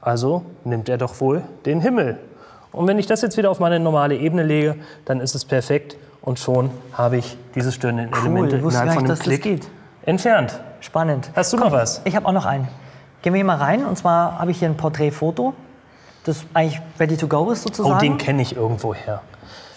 Also 0.00 0.42
nimmt 0.64 0.88
er 0.88 0.98
doch 0.98 1.20
wohl 1.20 1.42
den 1.66 1.80
Himmel. 1.80 2.18
Und 2.72 2.86
wenn 2.86 2.98
ich 2.98 3.06
das 3.06 3.22
jetzt 3.22 3.36
wieder 3.36 3.50
auf 3.50 3.60
meine 3.60 3.80
normale 3.80 4.16
Ebene 4.16 4.42
lege, 4.42 4.76
dann 5.04 5.20
ist 5.20 5.34
es 5.34 5.44
perfekt 5.44 5.96
und 6.22 6.38
schon 6.38 6.70
habe 6.92 7.18
ich 7.18 7.36
diese 7.54 7.70
störenden 7.70 8.12
Elemente 8.12 8.56
ich 8.56 8.62
wusste 8.62 8.82
innerhalb 8.82 8.98
von 8.98 9.04
einem 9.04 9.08
das 9.08 9.20
Klick 9.20 9.42
geht. 9.42 9.68
entfernt. 10.02 10.58
Spannend. 10.86 11.30
Hast 11.34 11.52
du 11.52 11.56
noch 11.56 11.72
was? 11.72 12.00
Ich 12.04 12.14
habe 12.14 12.26
auch 12.26 12.32
noch 12.32 12.46
einen. 12.46 12.68
Gehen 13.22 13.32
wir 13.32 13.38
hier 13.38 13.44
mal 13.44 13.56
rein. 13.56 13.84
Und 13.84 13.98
zwar 13.98 14.38
habe 14.38 14.52
ich 14.52 14.60
hier 14.60 14.68
ein 14.68 14.76
Porträtfoto, 14.76 15.52
das 16.24 16.44
eigentlich 16.54 16.80
ready 17.00 17.16
to 17.16 17.26
go 17.26 17.50
ist 17.50 17.64
Oh, 17.64 17.68
sozusagen. 17.68 17.98
den 17.98 18.18
kenne 18.18 18.40
ich 18.42 18.54
irgendwoher. 18.54 19.20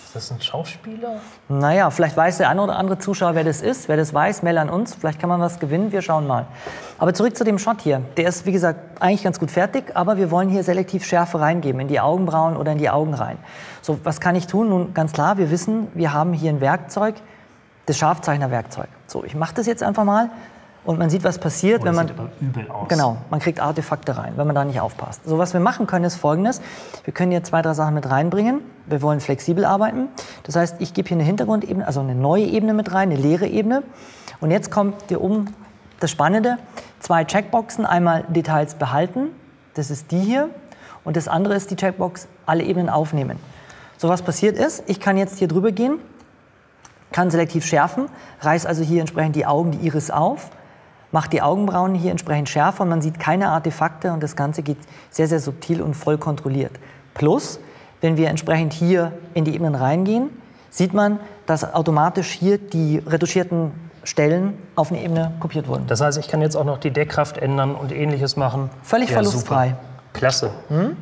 Ist 0.05 0.15
das 0.15 0.31
ein 0.31 0.39
Schauspieler? 0.41 1.15
Naja, 1.47 1.89
vielleicht 1.89 2.15
weiß 2.15 2.37
der 2.37 2.49
eine 2.49 2.61
oder 2.61 2.75
andere 2.77 2.99
Zuschauer, 2.99 3.33
wer 3.33 3.43
das 3.43 3.61
ist. 3.61 3.87
Wer 3.89 3.97
das 3.97 4.13
weiß, 4.13 4.43
mail 4.43 4.59
an 4.59 4.69
uns. 4.69 4.93
Vielleicht 4.95 5.19
kann 5.19 5.29
man 5.29 5.39
was 5.41 5.59
gewinnen. 5.59 5.91
Wir 5.91 6.03
schauen 6.03 6.27
mal. 6.27 6.45
Aber 6.99 7.11
zurück 7.15 7.35
zu 7.35 7.43
dem 7.43 7.57
Shot 7.57 7.81
hier. 7.81 8.01
Der 8.17 8.27
ist, 8.27 8.45
wie 8.45 8.51
gesagt, 8.51 9.01
eigentlich 9.01 9.23
ganz 9.23 9.39
gut 9.39 9.49
fertig, 9.49 9.95
aber 9.95 10.17
wir 10.17 10.29
wollen 10.29 10.49
hier 10.49 10.63
selektiv 10.63 11.05
Schärfe 11.05 11.39
reingeben, 11.39 11.81
in 11.81 11.87
die 11.87 11.99
Augenbrauen 11.99 12.55
oder 12.55 12.71
in 12.71 12.77
die 12.77 12.89
Augen 12.91 13.15
rein. 13.15 13.37
So, 13.81 13.99
was 14.03 14.19
kann 14.19 14.35
ich 14.35 14.45
tun? 14.45 14.69
Nun, 14.69 14.93
ganz 14.93 15.11
klar, 15.11 15.39
wir 15.39 15.49
wissen, 15.49 15.87
wir 15.95 16.13
haben 16.13 16.33
hier 16.33 16.51
ein 16.51 16.61
Werkzeug, 16.61 17.15
das 17.87 17.97
Scharfzeichnerwerkzeug. 17.97 18.87
So, 19.07 19.23
ich 19.23 19.35
mache 19.35 19.55
das 19.55 19.65
jetzt 19.65 19.81
einfach 19.81 20.03
mal 20.03 20.29
und 20.85 20.97
man 20.97 21.09
sieht, 21.09 21.23
was 21.23 21.37
passiert, 21.37 21.81
Oh, 21.81 21.85
wenn 21.85 21.95
man... 21.95 22.07
sieht 22.07 22.17
aber 22.17 22.29
übel 22.39 22.69
aus. 22.71 22.87
Genau, 22.87 23.17
man 23.29 23.39
kriegt 23.39 23.59
Artefakte 23.59 24.17
rein, 24.17 24.33
wenn 24.37 24.47
man 24.47 24.55
da 24.55 24.63
nicht 24.63 24.79
aufpasst. 24.79 25.21
So, 25.25 25.37
was 25.37 25.53
wir 25.53 25.59
machen 25.59 25.87
können, 25.87 26.05
ist 26.05 26.15
folgendes. 26.15 26.61
Wir 27.03 27.13
können 27.13 27.31
hier 27.31 27.43
zwei, 27.43 27.61
drei 27.61 27.73
Sachen 27.73 27.93
mit 27.93 28.09
reinbringen. 28.09 28.61
Wir 28.85 29.01
wollen 29.01 29.19
flexibel 29.19 29.65
arbeiten. 29.65 30.07
Das 30.43 30.55
heißt, 30.55 30.77
ich 30.79 30.93
gebe 30.93 31.07
hier 31.09 31.17
eine 31.17 31.25
Hintergrundebene, 31.25 31.85
also 31.85 31.99
eine 31.99 32.15
neue 32.15 32.45
Ebene 32.45 32.73
mit 32.73 32.93
rein, 32.93 33.11
eine 33.11 33.19
leere 33.19 33.47
Ebene. 33.47 33.83
Und 34.39 34.51
jetzt 34.51 34.71
kommt 34.71 34.95
hier 35.09 35.21
oben 35.21 35.53
das 35.99 36.11
Spannende. 36.11 36.57
Zwei 36.99 37.25
Checkboxen, 37.25 37.85
einmal 37.85 38.23
Details 38.29 38.75
behalten, 38.75 39.29
das 39.73 39.91
ist 39.91 40.11
die 40.11 40.19
hier. 40.19 40.49
Und 41.03 41.17
das 41.17 41.27
andere 41.27 41.55
ist 41.55 41.71
die 41.71 41.75
Checkbox, 41.75 42.27
alle 42.45 42.63
Ebenen 42.63 42.89
aufnehmen. 42.89 43.37
So 43.97 44.09
was 44.09 44.21
passiert 44.21 44.57
ist, 44.57 44.83
ich 44.87 44.99
kann 44.99 45.17
jetzt 45.17 45.39
hier 45.39 45.47
drüber 45.47 45.71
gehen, 45.71 45.99
kann 47.11 47.31
selektiv 47.31 47.65
schärfen, 47.65 48.07
reiß 48.41 48.65
also 48.65 48.83
hier 48.83 49.01
entsprechend 49.01 49.35
die 49.35 49.45
Augen, 49.45 49.71
die 49.71 49.85
Iris 49.85 50.11
auf, 50.11 50.51
macht 51.11 51.33
die 51.33 51.41
Augenbrauen 51.41 51.95
hier 51.95 52.11
entsprechend 52.11 52.49
schärfer 52.49 52.83
und 52.83 52.89
man 52.89 53.01
sieht 53.01 53.19
keine 53.19 53.49
Artefakte 53.49 54.11
und 54.11 54.21
das 54.21 54.35
Ganze 54.35 54.61
geht 54.61 54.77
sehr, 55.09 55.27
sehr 55.27 55.39
subtil 55.39 55.81
und 55.81 55.95
voll 55.95 56.17
kontrolliert. 56.17 56.71
Plus, 57.13 57.59
wenn 58.01 58.17
wir 58.17 58.29
entsprechend 58.29 58.73
hier 58.73 59.11
in 59.33 59.45
die 59.45 59.53
Ebenen 59.55 59.75
reingehen, 59.75 60.29
sieht 60.69 60.93
man, 60.93 61.19
dass 61.45 61.73
automatisch 61.73 62.29
hier 62.31 62.57
die 62.57 63.01
retuschierten 63.05 63.71
Stellen 64.03 64.53
auf 64.75 64.91
eine 64.91 65.03
Ebene 65.03 65.33
kopiert 65.39 65.67
wurden. 65.67 65.85
Das 65.87 65.99
heißt, 65.99 66.17
ich 66.17 66.27
kann 66.29 66.41
jetzt 66.41 66.55
auch 66.55 66.63
noch 66.63 66.77
die 66.77 66.91
Deckkraft 66.91 67.37
ändern 67.37 67.75
und 67.75 67.91
ähnliches 67.91 68.37
machen. 68.37 68.69
Völlig 68.83 69.09
Ja, 69.09 69.15
verlustfrei. 69.15 69.69
super. 69.69 69.79
Klasse, 70.13 70.51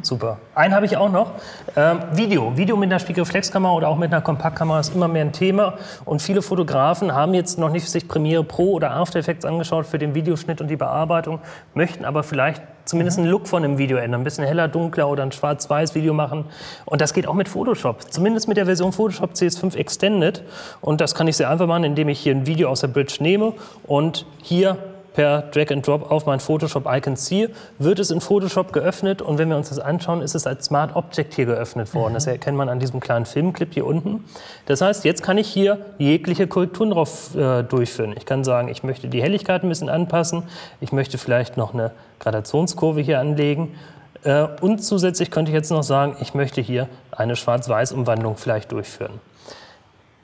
super. 0.02 0.38
Einen 0.54 0.76
habe 0.76 0.86
ich 0.86 0.98
auch 0.98 1.10
noch. 1.10 1.32
Ähm, 1.76 2.00
Video. 2.14 2.56
Video 2.58 2.76
mit 2.76 2.92
einer 2.92 3.00
Spiegelreflexkamera 3.00 3.74
oder 3.74 3.88
auch 3.88 3.98
mit 3.98 4.12
einer 4.12 4.22
Kompaktkamera 4.22 4.80
ist 4.80 4.94
immer 4.94 5.08
mehr 5.08 5.24
ein 5.24 5.32
Thema. 5.32 5.76
Und 6.06 6.22
viele 6.22 6.42
Fotografen 6.42 7.16
haben 7.16 7.34
jetzt 7.34 7.58
noch 7.58 7.72
nicht 7.72 7.90
sich 7.90 8.08
Premiere 8.08 8.44
Pro 8.44 8.74
oder 8.74 8.92
After 8.92 9.20
Effects 9.20 9.46
angeschaut 9.46 9.86
für 9.86 9.98
den 9.98 10.14
Videoschnitt 10.14 10.62
und 10.62 10.68
die 10.68 10.76
Bearbeitung, 10.76 11.40
möchten 11.74 12.06
aber 12.06 12.22
vielleicht 12.22 12.62
zumindest 12.86 13.18
einen 13.18 13.28
Look 13.28 13.48
von 13.48 13.64
einem 13.64 13.78
Video 13.78 13.98
ändern. 13.98 14.22
Ein 14.22 14.24
bisschen 14.24 14.46
heller, 14.46 14.68
dunkler 14.68 15.08
oder 15.10 15.24
ein 15.24 15.32
Schwarz-Weiß-Video 15.32 16.14
machen. 16.14 16.46
Und 16.86 17.02
das 17.02 17.14
geht 17.14 17.28
auch 17.28 17.34
mit 17.34 17.50
Photoshop. 17.50 18.12
Zumindest 18.12 18.48
mit 18.48 18.58
der 18.58 18.66
Version 18.66 18.92
Photoshop 18.92 19.34
CS5 19.34 19.76
Extended. 19.76 20.44
Und 20.82 21.02
das 21.02 21.16
kann 21.16 21.28
ich 21.28 21.38
sehr 21.38 21.50
einfach 21.50 21.68
machen, 21.68 21.84
indem 21.86 22.10
ich 22.10 22.20
hier 22.20 22.36
ein 22.36 22.46
Video 22.46 22.70
aus 22.70 22.82
der 22.82 22.90
Bridge 22.90 23.18
nehme 23.20 23.54
und 23.86 24.26
hier 24.42 24.78
per 25.18 25.42
Drag 25.42 25.72
and 25.72 25.88
Drop 25.88 26.12
auf 26.12 26.28
mein 26.28 26.40
Photoshop-Icon 26.40 27.18
ziehe, 27.18 27.50
wird 27.80 27.98
es 27.98 28.12
in 28.12 28.22
Photoshop 28.22 28.72
geöffnet 28.72 29.20
und 29.20 29.40
wenn 29.40 29.50
wir 29.50 29.58
uns 29.58 29.70
das 29.70 29.80
anschauen, 29.80 30.22
ist 30.22 30.36
es 30.36 30.46
als 30.46 30.66
Smart 30.66 30.96
Object 30.96 31.34
hier 31.34 31.48
geöffnet 31.48 31.92
worden. 31.96 32.14
Das 32.14 32.28
erkennt 32.28 32.56
man 32.56 32.70
an 32.70 32.80
diesem 32.80 33.00
kleinen 33.00 33.26
Filmclip 33.26 33.74
hier 33.74 33.88
unten. 33.88 34.26
Das 34.68 34.82
heißt, 34.82 35.06
jetzt 35.06 35.24
kann 35.24 35.40
ich 35.40 35.48
hier 35.48 35.80
jegliche 35.98 36.46
Korrekturen 36.46 36.92
drauf 36.92 37.36
äh, 37.36 37.64
durchführen. 37.64 38.14
Ich 38.16 38.28
kann 38.28 38.44
sagen, 38.44 38.68
ich 38.68 38.84
möchte 38.84 39.08
die 39.08 39.24
Helligkeit 39.24 39.64
ein 39.64 39.70
bisschen 39.70 39.90
anpassen, 39.90 40.44
ich 40.82 40.92
möchte 40.92 41.18
vielleicht 41.18 41.58
noch 41.58 41.74
eine 41.74 41.94
Gradationskurve 42.20 43.02
hier 43.02 43.20
anlegen 43.20 43.74
äh, 44.22 44.46
und 44.62 44.84
zusätzlich 44.84 45.32
könnte 45.32 45.50
ich 45.50 45.56
jetzt 45.56 45.72
noch 45.72 45.82
sagen, 45.82 46.16
ich 46.20 46.36
möchte 46.36 46.62
hier 46.62 46.88
eine 47.10 47.36
Schwarz-Weiß-Umwandlung 47.36 48.38
vielleicht 48.38 48.72
durchführen. 48.72 49.20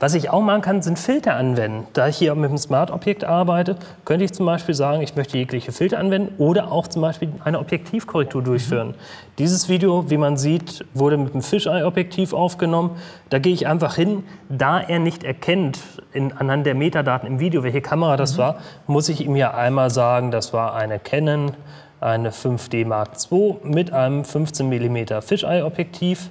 Was 0.03 0.15
ich 0.15 0.29
auch 0.29 0.41
machen 0.41 0.61
kann, 0.61 0.81
sind 0.81 0.99
Filter 0.99 1.37
anwenden. 1.37 1.87
Da 1.93 2.09
ich 2.09 2.17
hier 2.17 2.35
mit 2.35 2.49
einem 2.49 2.57
Smart-Objekt 2.57 3.23
arbeite, 3.23 3.77
könnte 4.03 4.25
ich 4.25 4.33
zum 4.33 4.45
Beispiel 4.45 4.75
sagen, 4.75 5.01
ich 5.01 5.15
möchte 5.15 5.37
jegliche 5.37 5.71
Filter 5.71 5.97
anwenden 5.97 6.35
oder 6.39 6.73
auch 6.73 6.89
zum 6.89 7.01
Beispiel 7.01 7.29
eine 7.45 7.57
Objektivkorrektur 7.57 8.41
durchführen. 8.43 8.95
Dieses 9.37 9.69
Video, 9.69 10.09
wie 10.09 10.17
man 10.17 10.35
sieht, 10.35 10.83
wurde 10.93 11.15
mit 11.15 11.31
einem 11.31 11.41
Fisheye-Objektiv 11.41 12.33
aufgenommen. 12.33 12.97
Da 13.29 13.39
gehe 13.39 13.53
ich 13.53 13.65
einfach 13.65 13.95
hin. 13.95 14.25
Da 14.49 14.81
er 14.81 14.99
nicht 14.99 15.23
erkennt, 15.23 15.79
in, 16.11 16.33
anhand 16.33 16.65
der 16.65 16.75
Metadaten 16.75 17.25
im 17.25 17.39
Video, 17.39 17.63
welche 17.63 17.79
Kamera 17.79 18.17
das 18.17 18.37
war, 18.37 18.57
muss 18.87 19.07
ich 19.07 19.25
ihm 19.25 19.37
ja 19.37 19.53
einmal 19.53 19.89
sagen, 19.89 20.31
das 20.31 20.51
war 20.51 20.75
eine 20.75 20.99
Canon, 20.99 21.53
eine 22.01 22.31
5D 22.31 22.85
Mark 22.85 23.11
II 23.31 23.55
mit 23.63 23.93
einem 23.93 24.25
15 24.25 24.67
mm 24.67 25.21
Fisheye-Objektiv. 25.21 26.29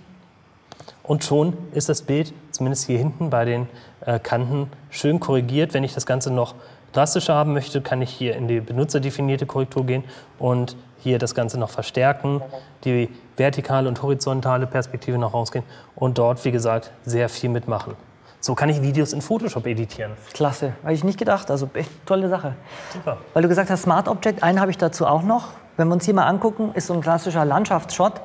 Und 1.02 1.24
schon 1.24 1.56
ist 1.72 1.88
das 1.88 2.02
Bild, 2.02 2.32
zumindest 2.50 2.86
hier 2.86 2.98
hinten 2.98 3.30
bei 3.30 3.44
den 3.44 3.68
äh, 4.06 4.18
Kanten, 4.18 4.70
schön 4.90 5.20
korrigiert. 5.20 5.74
Wenn 5.74 5.84
ich 5.84 5.94
das 5.94 6.06
Ganze 6.06 6.32
noch 6.32 6.54
drastischer 6.92 7.34
haben 7.34 7.52
möchte, 7.52 7.80
kann 7.80 8.02
ich 8.02 8.10
hier 8.10 8.36
in 8.36 8.48
die 8.48 8.60
benutzerdefinierte 8.60 9.46
Korrektur 9.46 9.84
gehen 9.84 10.04
und 10.38 10.76
hier 10.98 11.18
das 11.18 11.34
Ganze 11.34 11.58
noch 11.58 11.70
verstärken, 11.70 12.40
die 12.84 13.08
vertikale 13.36 13.88
und 13.88 14.02
horizontale 14.02 14.66
Perspektive 14.66 15.18
noch 15.18 15.34
rausgehen 15.34 15.64
und 15.96 16.18
dort, 16.18 16.44
wie 16.44 16.52
gesagt, 16.52 16.92
sehr 17.04 17.28
viel 17.28 17.50
mitmachen. 17.50 17.96
So 18.38 18.54
kann 18.54 18.68
ich 18.68 18.82
Videos 18.82 19.12
in 19.12 19.22
Photoshop 19.22 19.66
editieren. 19.66 20.12
Klasse, 20.32 20.72
habe 20.82 20.92
ich 20.92 21.04
nicht 21.04 21.18
gedacht. 21.18 21.48
Also 21.48 21.70
echt 21.74 21.90
tolle 22.06 22.28
Sache. 22.28 22.54
Super. 22.92 23.18
Weil 23.34 23.42
du 23.42 23.48
gesagt 23.48 23.70
hast, 23.70 23.82
Smart 23.82 24.08
Object, 24.08 24.42
einen 24.42 24.60
habe 24.60 24.72
ich 24.72 24.78
dazu 24.78 25.06
auch 25.06 25.22
noch. 25.22 25.50
Wenn 25.76 25.86
wir 25.86 25.94
uns 25.94 26.04
hier 26.04 26.14
mal 26.14 26.26
angucken, 26.26 26.72
ist 26.74 26.88
so 26.88 26.94
ein 26.94 27.00
klassischer 27.00 27.44
Landschaftsshot. 27.44 28.20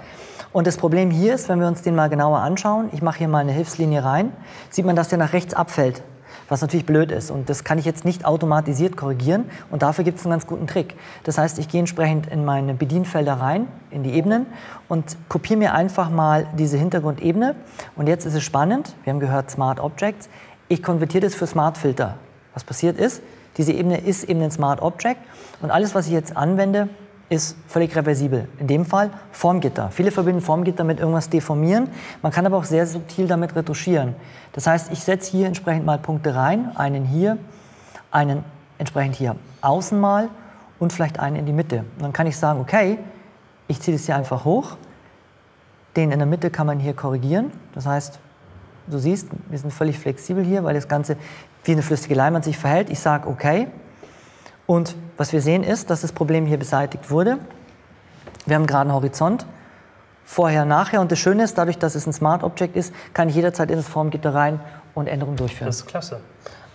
Und 0.53 0.67
das 0.67 0.77
Problem 0.77 1.11
hier 1.11 1.35
ist, 1.35 1.49
wenn 1.49 1.59
wir 1.59 1.67
uns 1.67 1.81
den 1.81 1.95
mal 1.95 2.09
genauer 2.09 2.39
anschauen, 2.39 2.89
ich 2.93 3.01
mache 3.01 3.19
hier 3.19 3.27
mal 3.27 3.39
eine 3.39 3.51
Hilfslinie 3.51 4.03
rein, 4.03 4.31
sieht 4.69 4.85
man, 4.85 4.95
dass 4.95 5.09
der 5.09 5.17
nach 5.17 5.33
rechts 5.33 5.53
abfällt. 5.53 6.03
Was 6.49 6.61
natürlich 6.61 6.85
blöd 6.85 7.11
ist. 7.11 7.29
Und 7.29 7.49
das 7.49 7.65
kann 7.65 7.77
ich 7.77 7.83
jetzt 7.83 8.05
nicht 8.05 8.23
automatisiert 8.23 8.95
korrigieren. 8.95 9.49
Und 9.69 9.81
dafür 9.81 10.05
gibt 10.05 10.19
es 10.19 10.25
einen 10.25 10.31
ganz 10.31 10.47
guten 10.47 10.65
Trick. 10.65 10.95
Das 11.25 11.37
heißt, 11.37 11.59
ich 11.59 11.67
gehe 11.67 11.79
entsprechend 11.79 12.27
in 12.27 12.45
meine 12.45 12.73
Bedienfelder 12.73 13.33
rein, 13.33 13.67
in 13.91 14.03
die 14.03 14.11
Ebenen 14.11 14.45
und 14.87 15.17
kopiere 15.27 15.59
mir 15.59 15.73
einfach 15.73 16.09
mal 16.09 16.47
diese 16.57 16.77
Hintergrundebene. 16.77 17.55
Und 17.97 18.07
jetzt 18.07 18.25
ist 18.25 18.33
es 18.33 18.43
spannend. 18.43 18.95
Wir 19.03 19.11
haben 19.11 19.19
gehört 19.19 19.51
Smart 19.51 19.81
Objects. 19.81 20.29
Ich 20.69 20.81
konvertiere 20.81 21.25
das 21.25 21.35
für 21.35 21.47
Smart 21.47 21.77
Filter. 21.77 22.15
Was 22.53 22.63
passiert 22.63 22.97
ist, 22.97 23.21
diese 23.57 23.73
Ebene 23.73 23.97
ist 23.97 24.23
eben 24.23 24.41
ein 24.41 24.51
Smart 24.51 24.81
Object. 24.81 25.19
Und 25.61 25.71
alles, 25.71 25.95
was 25.95 26.07
ich 26.07 26.13
jetzt 26.13 26.37
anwende, 26.37 26.87
ist 27.29 27.57
völlig 27.67 27.95
reversibel. 27.95 28.47
In 28.57 28.67
dem 28.67 28.85
Fall 28.85 29.11
Formgitter. 29.31 29.89
Viele 29.91 30.11
verbinden 30.11 30.41
Formgitter 30.41 30.83
mit 30.83 30.99
irgendwas 30.99 31.29
deformieren. 31.29 31.89
Man 32.21 32.31
kann 32.31 32.45
aber 32.45 32.57
auch 32.57 32.63
sehr 32.63 32.87
subtil 32.87 33.27
damit 33.27 33.55
retuschieren. 33.55 34.15
Das 34.53 34.65
heißt, 34.65 34.91
ich 34.91 34.99
setze 34.99 35.31
hier 35.31 35.47
entsprechend 35.47 35.85
mal 35.85 35.97
Punkte 35.97 36.35
rein, 36.35 36.75
einen 36.77 37.03
hier, 37.03 37.37
einen 38.11 38.43
entsprechend 38.77 39.15
hier 39.15 39.35
außen 39.61 39.99
mal 39.99 40.29
und 40.79 40.93
vielleicht 40.93 41.19
einen 41.19 41.35
in 41.35 41.45
die 41.45 41.53
Mitte. 41.53 41.79
Und 41.97 42.03
dann 42.03 42.13
kann 42.13 42.27
ich 42.27 42.37
sagen, 42.37 42.59
okay, 42.61 42.99
ich 43.67 43.81
ziehe 43.81 43.95
das 43.95 44.05
hier 44.05 44.15
einfach 44.15 44.45
hoch. 44.45 44.77
Den 45.95 46.11
in 46.11 46.19
der 46.19 46.27
Mitte 46.27 46.49
kann 46.49 46.67
man 46.67 46.79
hier 46.79 46.93
korrigieren. 46.93 47.51
Das 47.73 47.85
heißt, 47.85 48.19
du 48.87 48.97
siehst, 48.99 49.27
wir 49.49 49.59
sind 49.59 49.73
völlig 49.73 49.99
flexibel 49.99 50.43
hier, 50.43 50.63
weil 50.63 50.75
das 50.75 50.87
Ganze 50.87 51.17
wie 51.65 51.73
eine 51.73 51.81
flüssige 51.81 52.15
Leinwand 52.15 52.45
sich 52.45 52.57
verhält. 52.57 52.89
Ich 52.89 52.99
sage, 52.99 53.27
okay, 53.27 53.67
und 54.65 54.95
was 55.17 55.33
wir 55.33 55.41
sehen 55.41 55.63
ist, 55.63 55.89
dass 55.89 56.01
das 56.01 56.11
Problem 56.11 56.45
hier 56.45 56.57
beseitigt 56.57 57.09
wurde. 57.09 57.39
Wir 58.45 58.55
haben 58.55 58.67
gerade 58.67 58.81
einen 58.81 58.93
Horizont, 58.93 59.45
vorher, 60.23 60.65
nachher. 60.65 61.01
Und 61.01 61.11
das 61.11 61.19
Schöne 61.19 61.43
ist, 61.43 61.57
dadurch, 61.57 61.77
dass 61.77 61.95
es 61.95 62.05
ein 62.05 62.13
Smart 62.13 62.43
Object 62.43 62.75
ist, 62.75 62.93
kann 63.13 63.29
ich 63.29 63.35
jederzeit 63.35 63.71
in 63.71 63.77
das 63.77 63.87
Formgitter 63.87 64.33
rein 64.33 64.59
und 64.93 65.07
Änderungen 65.07 65.37
durchführen. 65.37 65.67
Das 65.67 65.77
ist 65.77 65.87
klasse. 65.87 66.19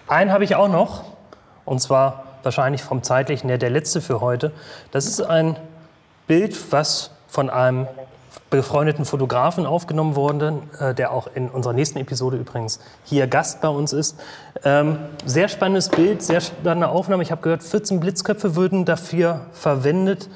Einen 0.08 0.32
habe 0.32 0.44
ich 0.44 0.56
auch 0.56 0.68
noch, 0.68 1.04
und 1.64 1.80
zwar 1.80 2.24
wahrscheinlich 2.42 2.82
vom 2.82 3.02
zeitlichen 3.02 3.48
her 3.48 3.58
der 3.58 3.70
letzte 3.70 4.00
für 4.00 4.20
heute. 4.20 4.52
Das 4.90 5.06
ist 5.06 5.20
ein 5.20 5.56
Bild, 6.26 6.72
was 6.72 7.10
von 7.28 7.50
einem 7.50 7.86
befreundeten 8.50 9.04
Fotografen 9.04 9.66
aufgenommen 9.66 10.14
wurde, 10.14 10.58
äh, 10.78 10.94
der 10.94 11.12
auch 11.12 11.28
in 11.34 11.48
unserer 11.48 11.72
nächsten 11.72 11.98
Episode 11.98 12.36
übrigens 12.36 12.80
hier 13.04 13.26
Gast 13.26 13.60
bei 13.60 13.68
uns 13.68 13.92
ist. 13.92 14.18
Ähm, 14.64 14.98
sehr 15.24 15.48
spannendes 15.48 15.88
Bild, 15.88 16.22
sehr 16.22 16.40
spannende 16.40 16.88
Aufnahme. 16.88 17.22
Ich 17.22 17.30
habe 17.30 17.42
gehört, 17.42 17.62
14 17.62 18.00
Blitzköpfe 18.00 18.54
würden 18.54 18.84
dafür 18.84 19.46
verwendet. 19.52 20.28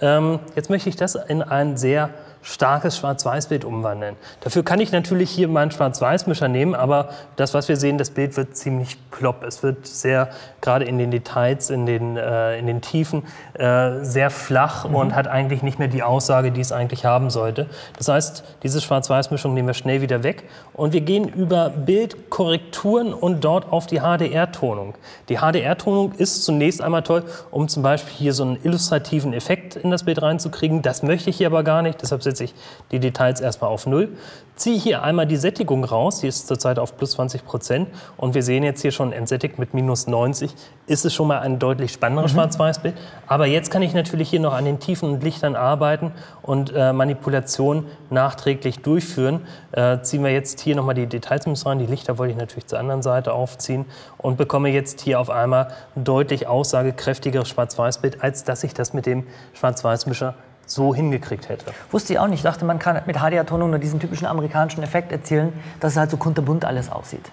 Ähm, 0.00 0.38
jetzt 0.54 0.70
möchte 0.70 0.88
ich 0.88 0.96
das 0.96 1.14
in 1.14 1.42
ein 1.42 1.76
sehr 1.76 2.10
starkes 2.42 2.98
Schwarz-Weiß-Bild 2.98 3.64
umwandeln. 3.64 4.16
Dafür 4.40 4.64
kann 4.64 4.80
ich 4.80 4.92
natürlich 4.92 5.30
hier 5.30 5.48
meinen 5.48 5.70
Schwarz-Weiß-Mischer 5.70 6.48
nehmen, 6.48 6.74
aber 6.74 7.10
das, 7.36 7.54
was 7.54 7.68
wir 7.68 7.76
sehen, 7.76 7.98
das 7.98 8.10
Bild 8.10 8.36
wird 8.36 8.56
ziemlich 8.56 8.96
plopp. 9.10 9.44
Es 9.44 9.62
wird 9.62 9.86
sehr, 9.86 10.30
gerade 10.60 10.84
in 10.84 10.98
den 10.98 11.10
Details, 11.10 11.70
in 11.70 11.86
den, 11.86 12.16
äh, 12.16 12.58
in 12.58 12.66
den 12.66 12.80
Tiefen, 12.80 13.22
äh, 13.54 14.02
sehr 14.02 14.30
flach 14.30 14.84
und 14.84 15.14
hat 15.14 15.28
eigentlich 15.28 15.62
nicht 15.62 15.78
mehr 15.78 15.88
die 15.88 16.02
Aussage, 16.02 16.50
die 16.50 16.60
es 16.60 16.72
eigentlich 16.72 17.04
haben 17.04 17.30
sollte. 17.30 17.66
Das 17.96 18.08
heißt, 18.08 18.44
diese 18.62 18.80
Schwarz-Weiß-Mischung 18.80 19.54
nehmen 19.54 19.68
wir 19.68 19.74
schnell 19.74 20.02
wieder 20.02 20.22
weg 20.22 20.44
und 20.72 20.92
wir 20.92 21.00
gehen 21.00 21.28
über 21.28 21.70
Bildkorrekturen 21.70 23.14
und 23.14 23.44
dort 23.44 23.70
auf 23.70 23.86
die 23.86 24.00
HDR-Tonung. 24.00 24.94
Die 25.28 25.36
HDR-Tonung 25.36 26.12
ist 26.12 26.44
zunächst 26.44 26.82
einmal 26.82 27.02
toll, 27.02 27.24
um 27.50 27.68
zum 27.68 27.82
Beispiel 27.82 28.12
hier 28.14 28.32
so 28.32 28.42
einen 28.42 28.58
illustrativen 28.62 29.32
Effekt 29.32 29.76
in 29.76 29.90
das 29.90 30.04
Bild 30.04 30.20
reinzukriegen. 30.22 30.82
Das 30.82 31.02
möchte 31.02 31.30
ich 31.30 31.36
hier 31.36 31.46
aber 31.46 31.62
gar 31.62 31.82
nicht, 31.82 32.02
deshalb 32.02 32.22
setze 32.32 32.44
ich 32.44 32.54
die 32.90 32.98
Details 32.98 33.40
erstmal 33.40 33.70
auf 33.70 33.86
Null. 33.86 34.16
Ziehe 34.54 34.78
hier 34.78 35.02
einmal 35.02 35.26
die 35.26 35.38
Sättigung 35.38 35.82
raus, 35.82 36.20
die 36.20 36.28
ist 36.28 36.46
zurzeit 36.46 36.78
auf 36.78 36.96
plus 36.96 37.12
20 37.12 37.44
Prozent 37.44 37.88
und 38.18 38.34
wir 38.34 38.42
sehen 38.42 38.62
jetzt 38.62 38.82
hier 38.82 38.92
schon 38.92 39.12
entsättigt 39.12 39.58
mit 39.58 39.72
minus 39.72 40.06
90, 40.06 40.54
ist 40.86 41.06
es 41.06 41.14
schon 41.14 41.26
mal 41.26 41.40
ein 41.40 41.58
deutlich 41.58 41.92
spannenderes 41.92 42.32
Schwarz-Weiß-Bild. 42.32 42.94
Aber 43.26 43.46
jetzt 43.46 43.70
kann 43.70 43.80
ich 43.80 43.94
natürlich 43.94 44.28
hier 44.28 44.40
noch 44.40 44.52
an 44.52 44.66
den 44.66 44.78
Tiefen 44.78 45.08
und 45.08 45.22
Lichtern 45.22 45.56
arbeiten 45.56 46.12
und 46.42 46.70
äh, 46.74 46.92
Manipulationen 46.92 47.86
nachträglich 48.10 48.80
durchführen. 48.80 49.40
Äh, 49.72 50.02
ziehen 50.02 50.22
wir 50.22 50.32
jetzt 50.32 50.60
hier 50.60 50.76
nochmal 50.76 50.94
die 50.94 51.06
Details 51.06 51.46
mit 51.46 51.64
rein, 51.64 51.78
die 51.78 51.86
Lichter 51.86 52.18
wollte 52.18 52.32
ich 52.32 52.38
natürlich 52.38 52.66
zur 52.66 52.78
anderen 52.78 53.02
Seite 53.02 53.32
aufziehen 53.32 53.86
und 54.18 54.36
bekomme 54.36 54.68
jetzt 54.68 55.00
hier 55.00 55.18
auf 55.18 55.30
einmal 55.30 55.68
ein 55.96 56.04
deutlich 56.04 56.46
aussagekräftigeres 56.46 57.48
Schwarz-Weiß-Bild, 57.48 58.22
als 58.22 58.44
dass 58.44 58.62
ich 58.64 58.74
das 58.74 58.92
mit 58.92 59.06
dem 59.06 59.26
Schwarz-Weiß-Mischer 59.54 60.34
so 60.72 60.94
hingekriegt 60.94 61.48
hätte. 61.48 61.66
Wusste 61.90 62.14
ich 62.14 62.18
auch 62.18 62.26
nicht. 62.26 62.40
Ich 62.40 62.42
dachte, 62.42 62.64
man 62.64 62.78
kann 62.78 63.00
mit 63.06 63.16
HDR-Tonung 63.18 63.70
nur 63.70 63.78
diesen 63.78 64.00
typischen 64.00 64.26
amerikanischen 64.26 64.82
Effekt 64.82 65.12
erzielen, 65.12 65.52
dass 65.80 65.92
es 65.92 65.98
halt 65.98 66.10
so 66.10 66.16
kunterbunt 66.16 66.64
alles 66.64 66.90
aussieht. 66.90 67.30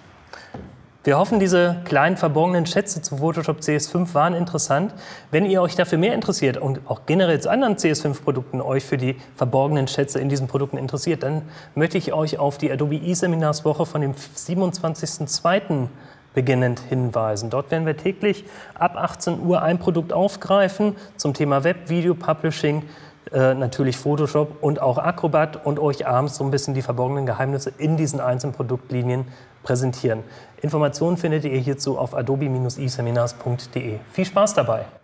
Wir 1.02 1.18
hoffen, 1.18 1.40
diese 1.40 1.76
kleinen 1.86 2.18
verborgenen 2.18 2.66
Schätze 2.66 3.00
zu 3.00 3.16
Photoshop 3.16 3.60
CS5 3.60 4.12
waren 4.12 4.34
interessant. 4.34 4.92
Wenn 5.30 5.46
ihr 5.46 5.62
euch 5.62 5.74
dafür 5.74 5.96
mehr 5.96 6.12
interessiert 6.12 6.58
und 6.58 6.82
auch 6.90 7.06
generell 7.06 7.40
zu 7.40 7.48
anderen 7.48 7.76
CS5-Produkten 7.76 8.60
euch 8.60 8.84
für 8.84 8.98
die 8.98 9.16
verborgenen 9.34 9.88
Schätze 9.88 10.20
in 10.20 10.28
diesen 10.28 10.46
Produkten 10.46 10.76
interessiert, 10.76 11.22
dann 11.22 11.40
möchte 11.74 11.96
ich 11.96 12.12
euch 12.12 12.38
auf 12.38 12.58
die 12.58 12.70
Adobe 12.70 12.96
E-Seminarswoche 12.96 13.86
von 13.86 14.02
dem 14.02 14.12
27.02. 14.12 15.88
beginnend 16.34 16.82
hinweisen. 16.90 17.48
Dort 17.48 17.70
werden 17.70 17.86
wir 17.86 17.96
täglich 17.96 18.44
ab 18.74 18.96
18 18.96 19.40
Uhr 19.40 19.62
ein 19.62 19.78
Produkt 19.78 20.12
aufgreifen 20.12 20.96
zum 21.16 21.32
Thema 21.32 21.64
Web, 21.64 21.88
Video, 21.88 22.14
Publishing, 22.14 22.82
äh, 23.32 23.54
natürlich 23.54 23.96
Photoshop 23.96 24.62
und 24.62 24.82
auch 24.82 24.98
Acrobat 24.98 25.64
und 25.64 25.78
euch 25.78 26.06
abends 26.06 26.36
so 26.36 26.44
ein 26.44 26.50
bisschen 26.50 26.74
die 26.74 26.82
verborgenen 26.82 27.26
Geheimnisse 27.26 27.72
in 27.78 27.96
diesen 27.96 28.20
einzelnen 28.20 28.54
Produktlinien 28.54 29.26
präsentieren. 29.62 30.22
Informationen 30.62 31.16
findet 31.16 31.44
ihr 31.44 31.58
hierzu 31.58 31.98
auf 31.98 32.14
adobe-eseminars.de. 32.14 33.98
Viel 34.12 34.24
Spaß 34.24 34.54
dabei! 34.54 34.99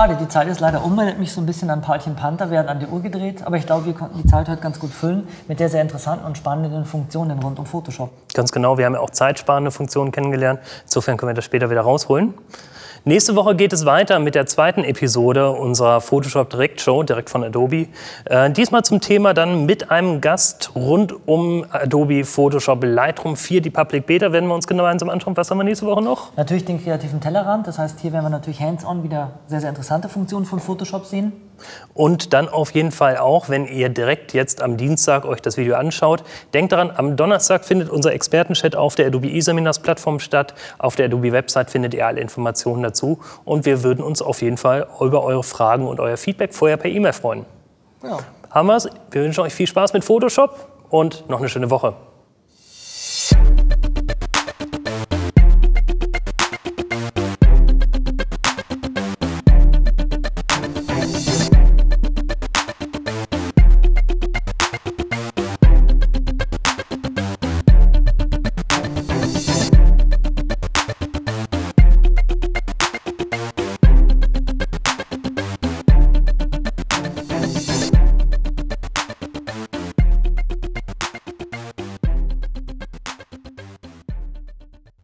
Schade, 0.00 0.16
die 0.18 0.28
Zeit 0.28 0.48
ist 0.48 0.60
leider 0.60 0.82
um. 0.82 0.98
Erinnert 0.98 1.18
mich 1.18 1.30
so 1.30 1.42
ein 1.42 1.46
bisschen 1.46 1.68
an 1.68 1.82
Paulchen 1.82 2.16
Panther, 2.16 2.50
werden 2.50 2.68
an 2.68 2.80
die 2.80 2.86
Uhr 2.86 3.02
gedreht. 3.02 3.42
Aber 3.44 3.58
ich 3.58 3.66
glaube, 3.66 3.84
wir 3.84 3.92
konnten 3.92 4.16
die 4.16 4.26
Zeit 4.26 4.48
heute 4.48 4.62
ganz 4.62 4.78
gut 4.78 4.92
füllen 4.92 5.28
mit 5.46 5.60
der 5.60 5.68
sehr 5.68 5.82
interessanten 5.82 6.24
und 6.24 6.38
spannenden 6.38 6.86
Funktionen 6.86 7.38
rund 7.38 7.58
um 7.58 7.66
Photoshop. 7.66 8.10
Ganz 8.32 8.50
genau, 8.50 8.78
wir 8.78 8.86
haben 8.86 8.94
ja 8.94 9.00
auch 9.00 9.10
zeitsparende 9.10 9.70
Funktionen 9.70 10.10
kennengelernt. 10.10 10.60
Insofern 10.84 11.18
können 11.18 11.28
wir 11.28 11.34
das 11.34 11.44
später 11.44 11.68
wieder 11.68 11.82
rausholen. 11.82 12.32
Nächste 13.06 13.34
Woche 13.34 13.56
geht 13.56 13.72
es 13.72 13.86
weiter 13.86 14.18
mit 14.18 14.34
der 14.34 14.44
zweiten 14.44 14.84
Episode 14.84 15.52
unserer 15.52 16.02
Photoshop 16.02 16.50
Direct 16.50 16.82
Show, 16.82 17.02
direkt 17.02 17.30
von 17.30 17.42
Adobe. 17.42 17.86
Äh, 18.26 18.50
diesmal 18.50 18.82
zum 18.82 19.00
Thema 19.00 19.32
dann 19.32 19.64
mit 19.64 19.90
einem 19.90 20.20
Gast 20.20 20.72
rund 20.74 21.26
um 21.26 21.64
Adobe 21.70 22.24
Photoshop 22.26 22.84
Lightroom 22.84 23.36
4, 23.36 23.62
die 23.62 23.70
Public 23.70 24.04
Beta, 24.04 24.32
werden 24.32 24.50
wir 24.50 24.54
uns 24.54 24.66
gemeinsam 24.66 25.08
anschauen. 25.08 25.34
Was 25.34 25.50
haben 25.50 25.56
wir 25.56 25.64
nächste 25.64 25.86
Woche 25.86 26.02
noch? 26.02 26.36
Natürlich 26.36 26.66
den 26.66 26.82
kreativen 26.84 27.22
Tellerrand. 27.22 27.66
Das 27.66 27.78
heißt, 27.78 28.00
hier 28.00 28.12
werden 28.12 28.26
wir 28.26 28.30
natürlich 28.30 28.60
hands-on 28.60 29.02
wieder 29.02 29.30
sehr, 29.46 29.60
sehr 29.60 29.70
interessante 29.70 30.10
Funktionen 30.10 30.44
von 30.44 30.60
Photoshop 30.60 31.06
sehen. 31.06 31.32
Und 31.94 32.32
dann 32.32 32.48
auf 32.48 32.72
jeden 32.72 32.92
Fall 32.92 33.18
auch, 33.18 33.48
wenn 33.48 33.66
ihr 33.66 33.88
direkt 33.88 34.32
jetzt 34.32 34.62
am 34.62 34.76
Dienstag 34.76 35.24
euch 35.24 35.42
das 35.42 35.56
Video 35.56 35.74
anschaut, 35.76 36.22
denkt 36.54 36.72
daran, 36.72 36.90
am 36.94 37.16
Donnerstag 37.16 37.64
findet 37.64 37.90
unser 37.90 38.12
Expertenchat 38.12 38.76
auf 38.76 38.94
der 38.94 39.06
Adobe 39.06 39.30
eSeminars 39.30 39.80
Plattform 39.80 40.20
statt. 40.20 40.54
Auf 40.78 40.96
der 40.96 41.06
Adobe 41.06 41.32
Website 41.32 41.70
findet 41.70 41.94
ihr 41.94 42.06
alle 42.06 42.20
Informationen 42.20 42.82
dazu. 42.90 43.18
Und 43.44 43.66
wir 43.66 43.82
würden 43.82 44.04
uns 44.04 44.22
auf 44.22 44.42
jeden 44.42 44.56
Fall 44.56 44.86
über 45.00 45.22
eure 45.22 45.42
Fragen 45.42 45.86
und 45.86 46.00
euer 46.00 46.16
Feedback 46.16 46.54
vorher 46.54 46.76
per 46.76 46.90
E-Mail 46.90 47.12
freuen. 47.12 47.46
Ja. 48.02 48.18
Haben 48.50 48.68
wir's? 48.68 48.88
Wir 49.10 49.22
wünschen 49.22 49.40
euch 49.42 49.54
viel 49.54 49.66
Spaß 49.66 49.92
mit 49.92 50.04
Photoshop 50.04 50.66
und 50.90 51.28
noch 51.28 51.38
eine 51.38 51.48
schöne 51.48 51.70
Woche. 51.70 51.94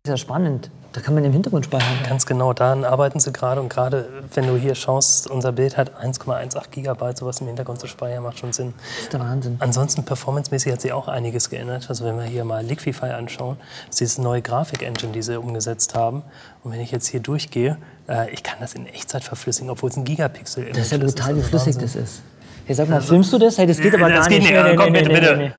Ja 0.08 0.16
spannend. 0.16 0.70
Da 0.92 1.02
kann 1.02 1.12
man 1.14 1.24
im 1.24 1.32
Hintergrund 1.32 1.66
speichern. 1.66 1.98
Ganz 2.08 2.24
genau, 2.24 2.54
daran 2.54 2.84
arbeiten 2.84 3.20
sie 3.20 3.30
gerade. 3.30 3.60
Und 3.60 3.68
gerade 3.68 4.08
wenn 4.32 4.46
du 4.46 4.56
hier 4.56 4.74
schaust, 4.74 5.30
unser 5.30 5.52
Bild 5.52 5.76
hat 5.76 5.92
1,18 6.02 6.70
Gigabyte, 6.70 7.18
sowas 7.18 7.42
im 7.42 7.48
Hintergrund 7.48 7.80
zu 7.80 7.86
speichern, 7.86 8.22
macht 8.22 8.38
schon 8.38 8.54
Sinn. 8.54 8.72
Das 8.78 9.02
ist 9.04 9.12
der 9.12 9.20
Wahnsinn. 9.20 9.56
Ansonsten 9.58 10.04
performancemäßig 10.04 10.72
hat 10.72 10.80
sich 10.80 10.94
auch 10.94 11.08
einiges 11.08 11.50
geändert. 11.50 11.86
Also 11.90 12.06
wenn 12.06 12.16
wir 12.16 12.24
hier 12.24 12.44
mal 12.46 12.64
Liquify 12.64 13.10
anschauen, 13.10 13.58
das 13.88 14.00
ist 14.00 14.00
diese 14.00 14.22
neue 14.22 14.40
Grafik-Engine, 14.40 15.12
die 15.12 15.20
sie 15.20 15.38
umgesetzt 15.38 15.94
haben. 15.94 16.22
Und 16.64 16.72
wenn 16.72 16.80
ich 16.80 16.92
jetzt 16.92 17.08
hier 17.08 17.20
durchgehe, 17.20 17.76
äh, 18.08 18.30
ich 18.32 18.42
kann 18.42 18.56
das 18.60 18.72
in 18.72 18.86
Echtzeit 18.86 19.22
verflüssigen, 19.22 19.68
obwohl 19.68 19.90
es 19.90 19.98
ein 19.98 20.04
Gigapixel 20.04 20.64
ist. 20.64 20.78
Das 20.78 20.86
ist 20.86 20.92
ja 20.92 20.98
brutal, 20.98 21.36
wie 21.36 21.42
flüssig 21.42 21.76
das 21.76 21.94
ist. 21.94 22.22
Hey, 22.64 22.74
sag 22.74 22.88
mal, 22.88 23.02
filmst 23.02 23.32
du 23.32 23.38
das? 23.38 23.58
Hey, 23.58 23.66
das 23.66 23.78
geht 23.78 23.94
aber 23.94 24.08
das 24.08 24.20
gar 24.20 24.28
geht 24.28 24.42
nicht. 24.42 24.52
nicht. 24.52 24.64
Nee, 24.64 24.76
Komm, 24.76 24.92
nee, 24.92 25.02
bitte, 25.02 25.12
nee, 25.12 25.20
bitte. 25.20 25.55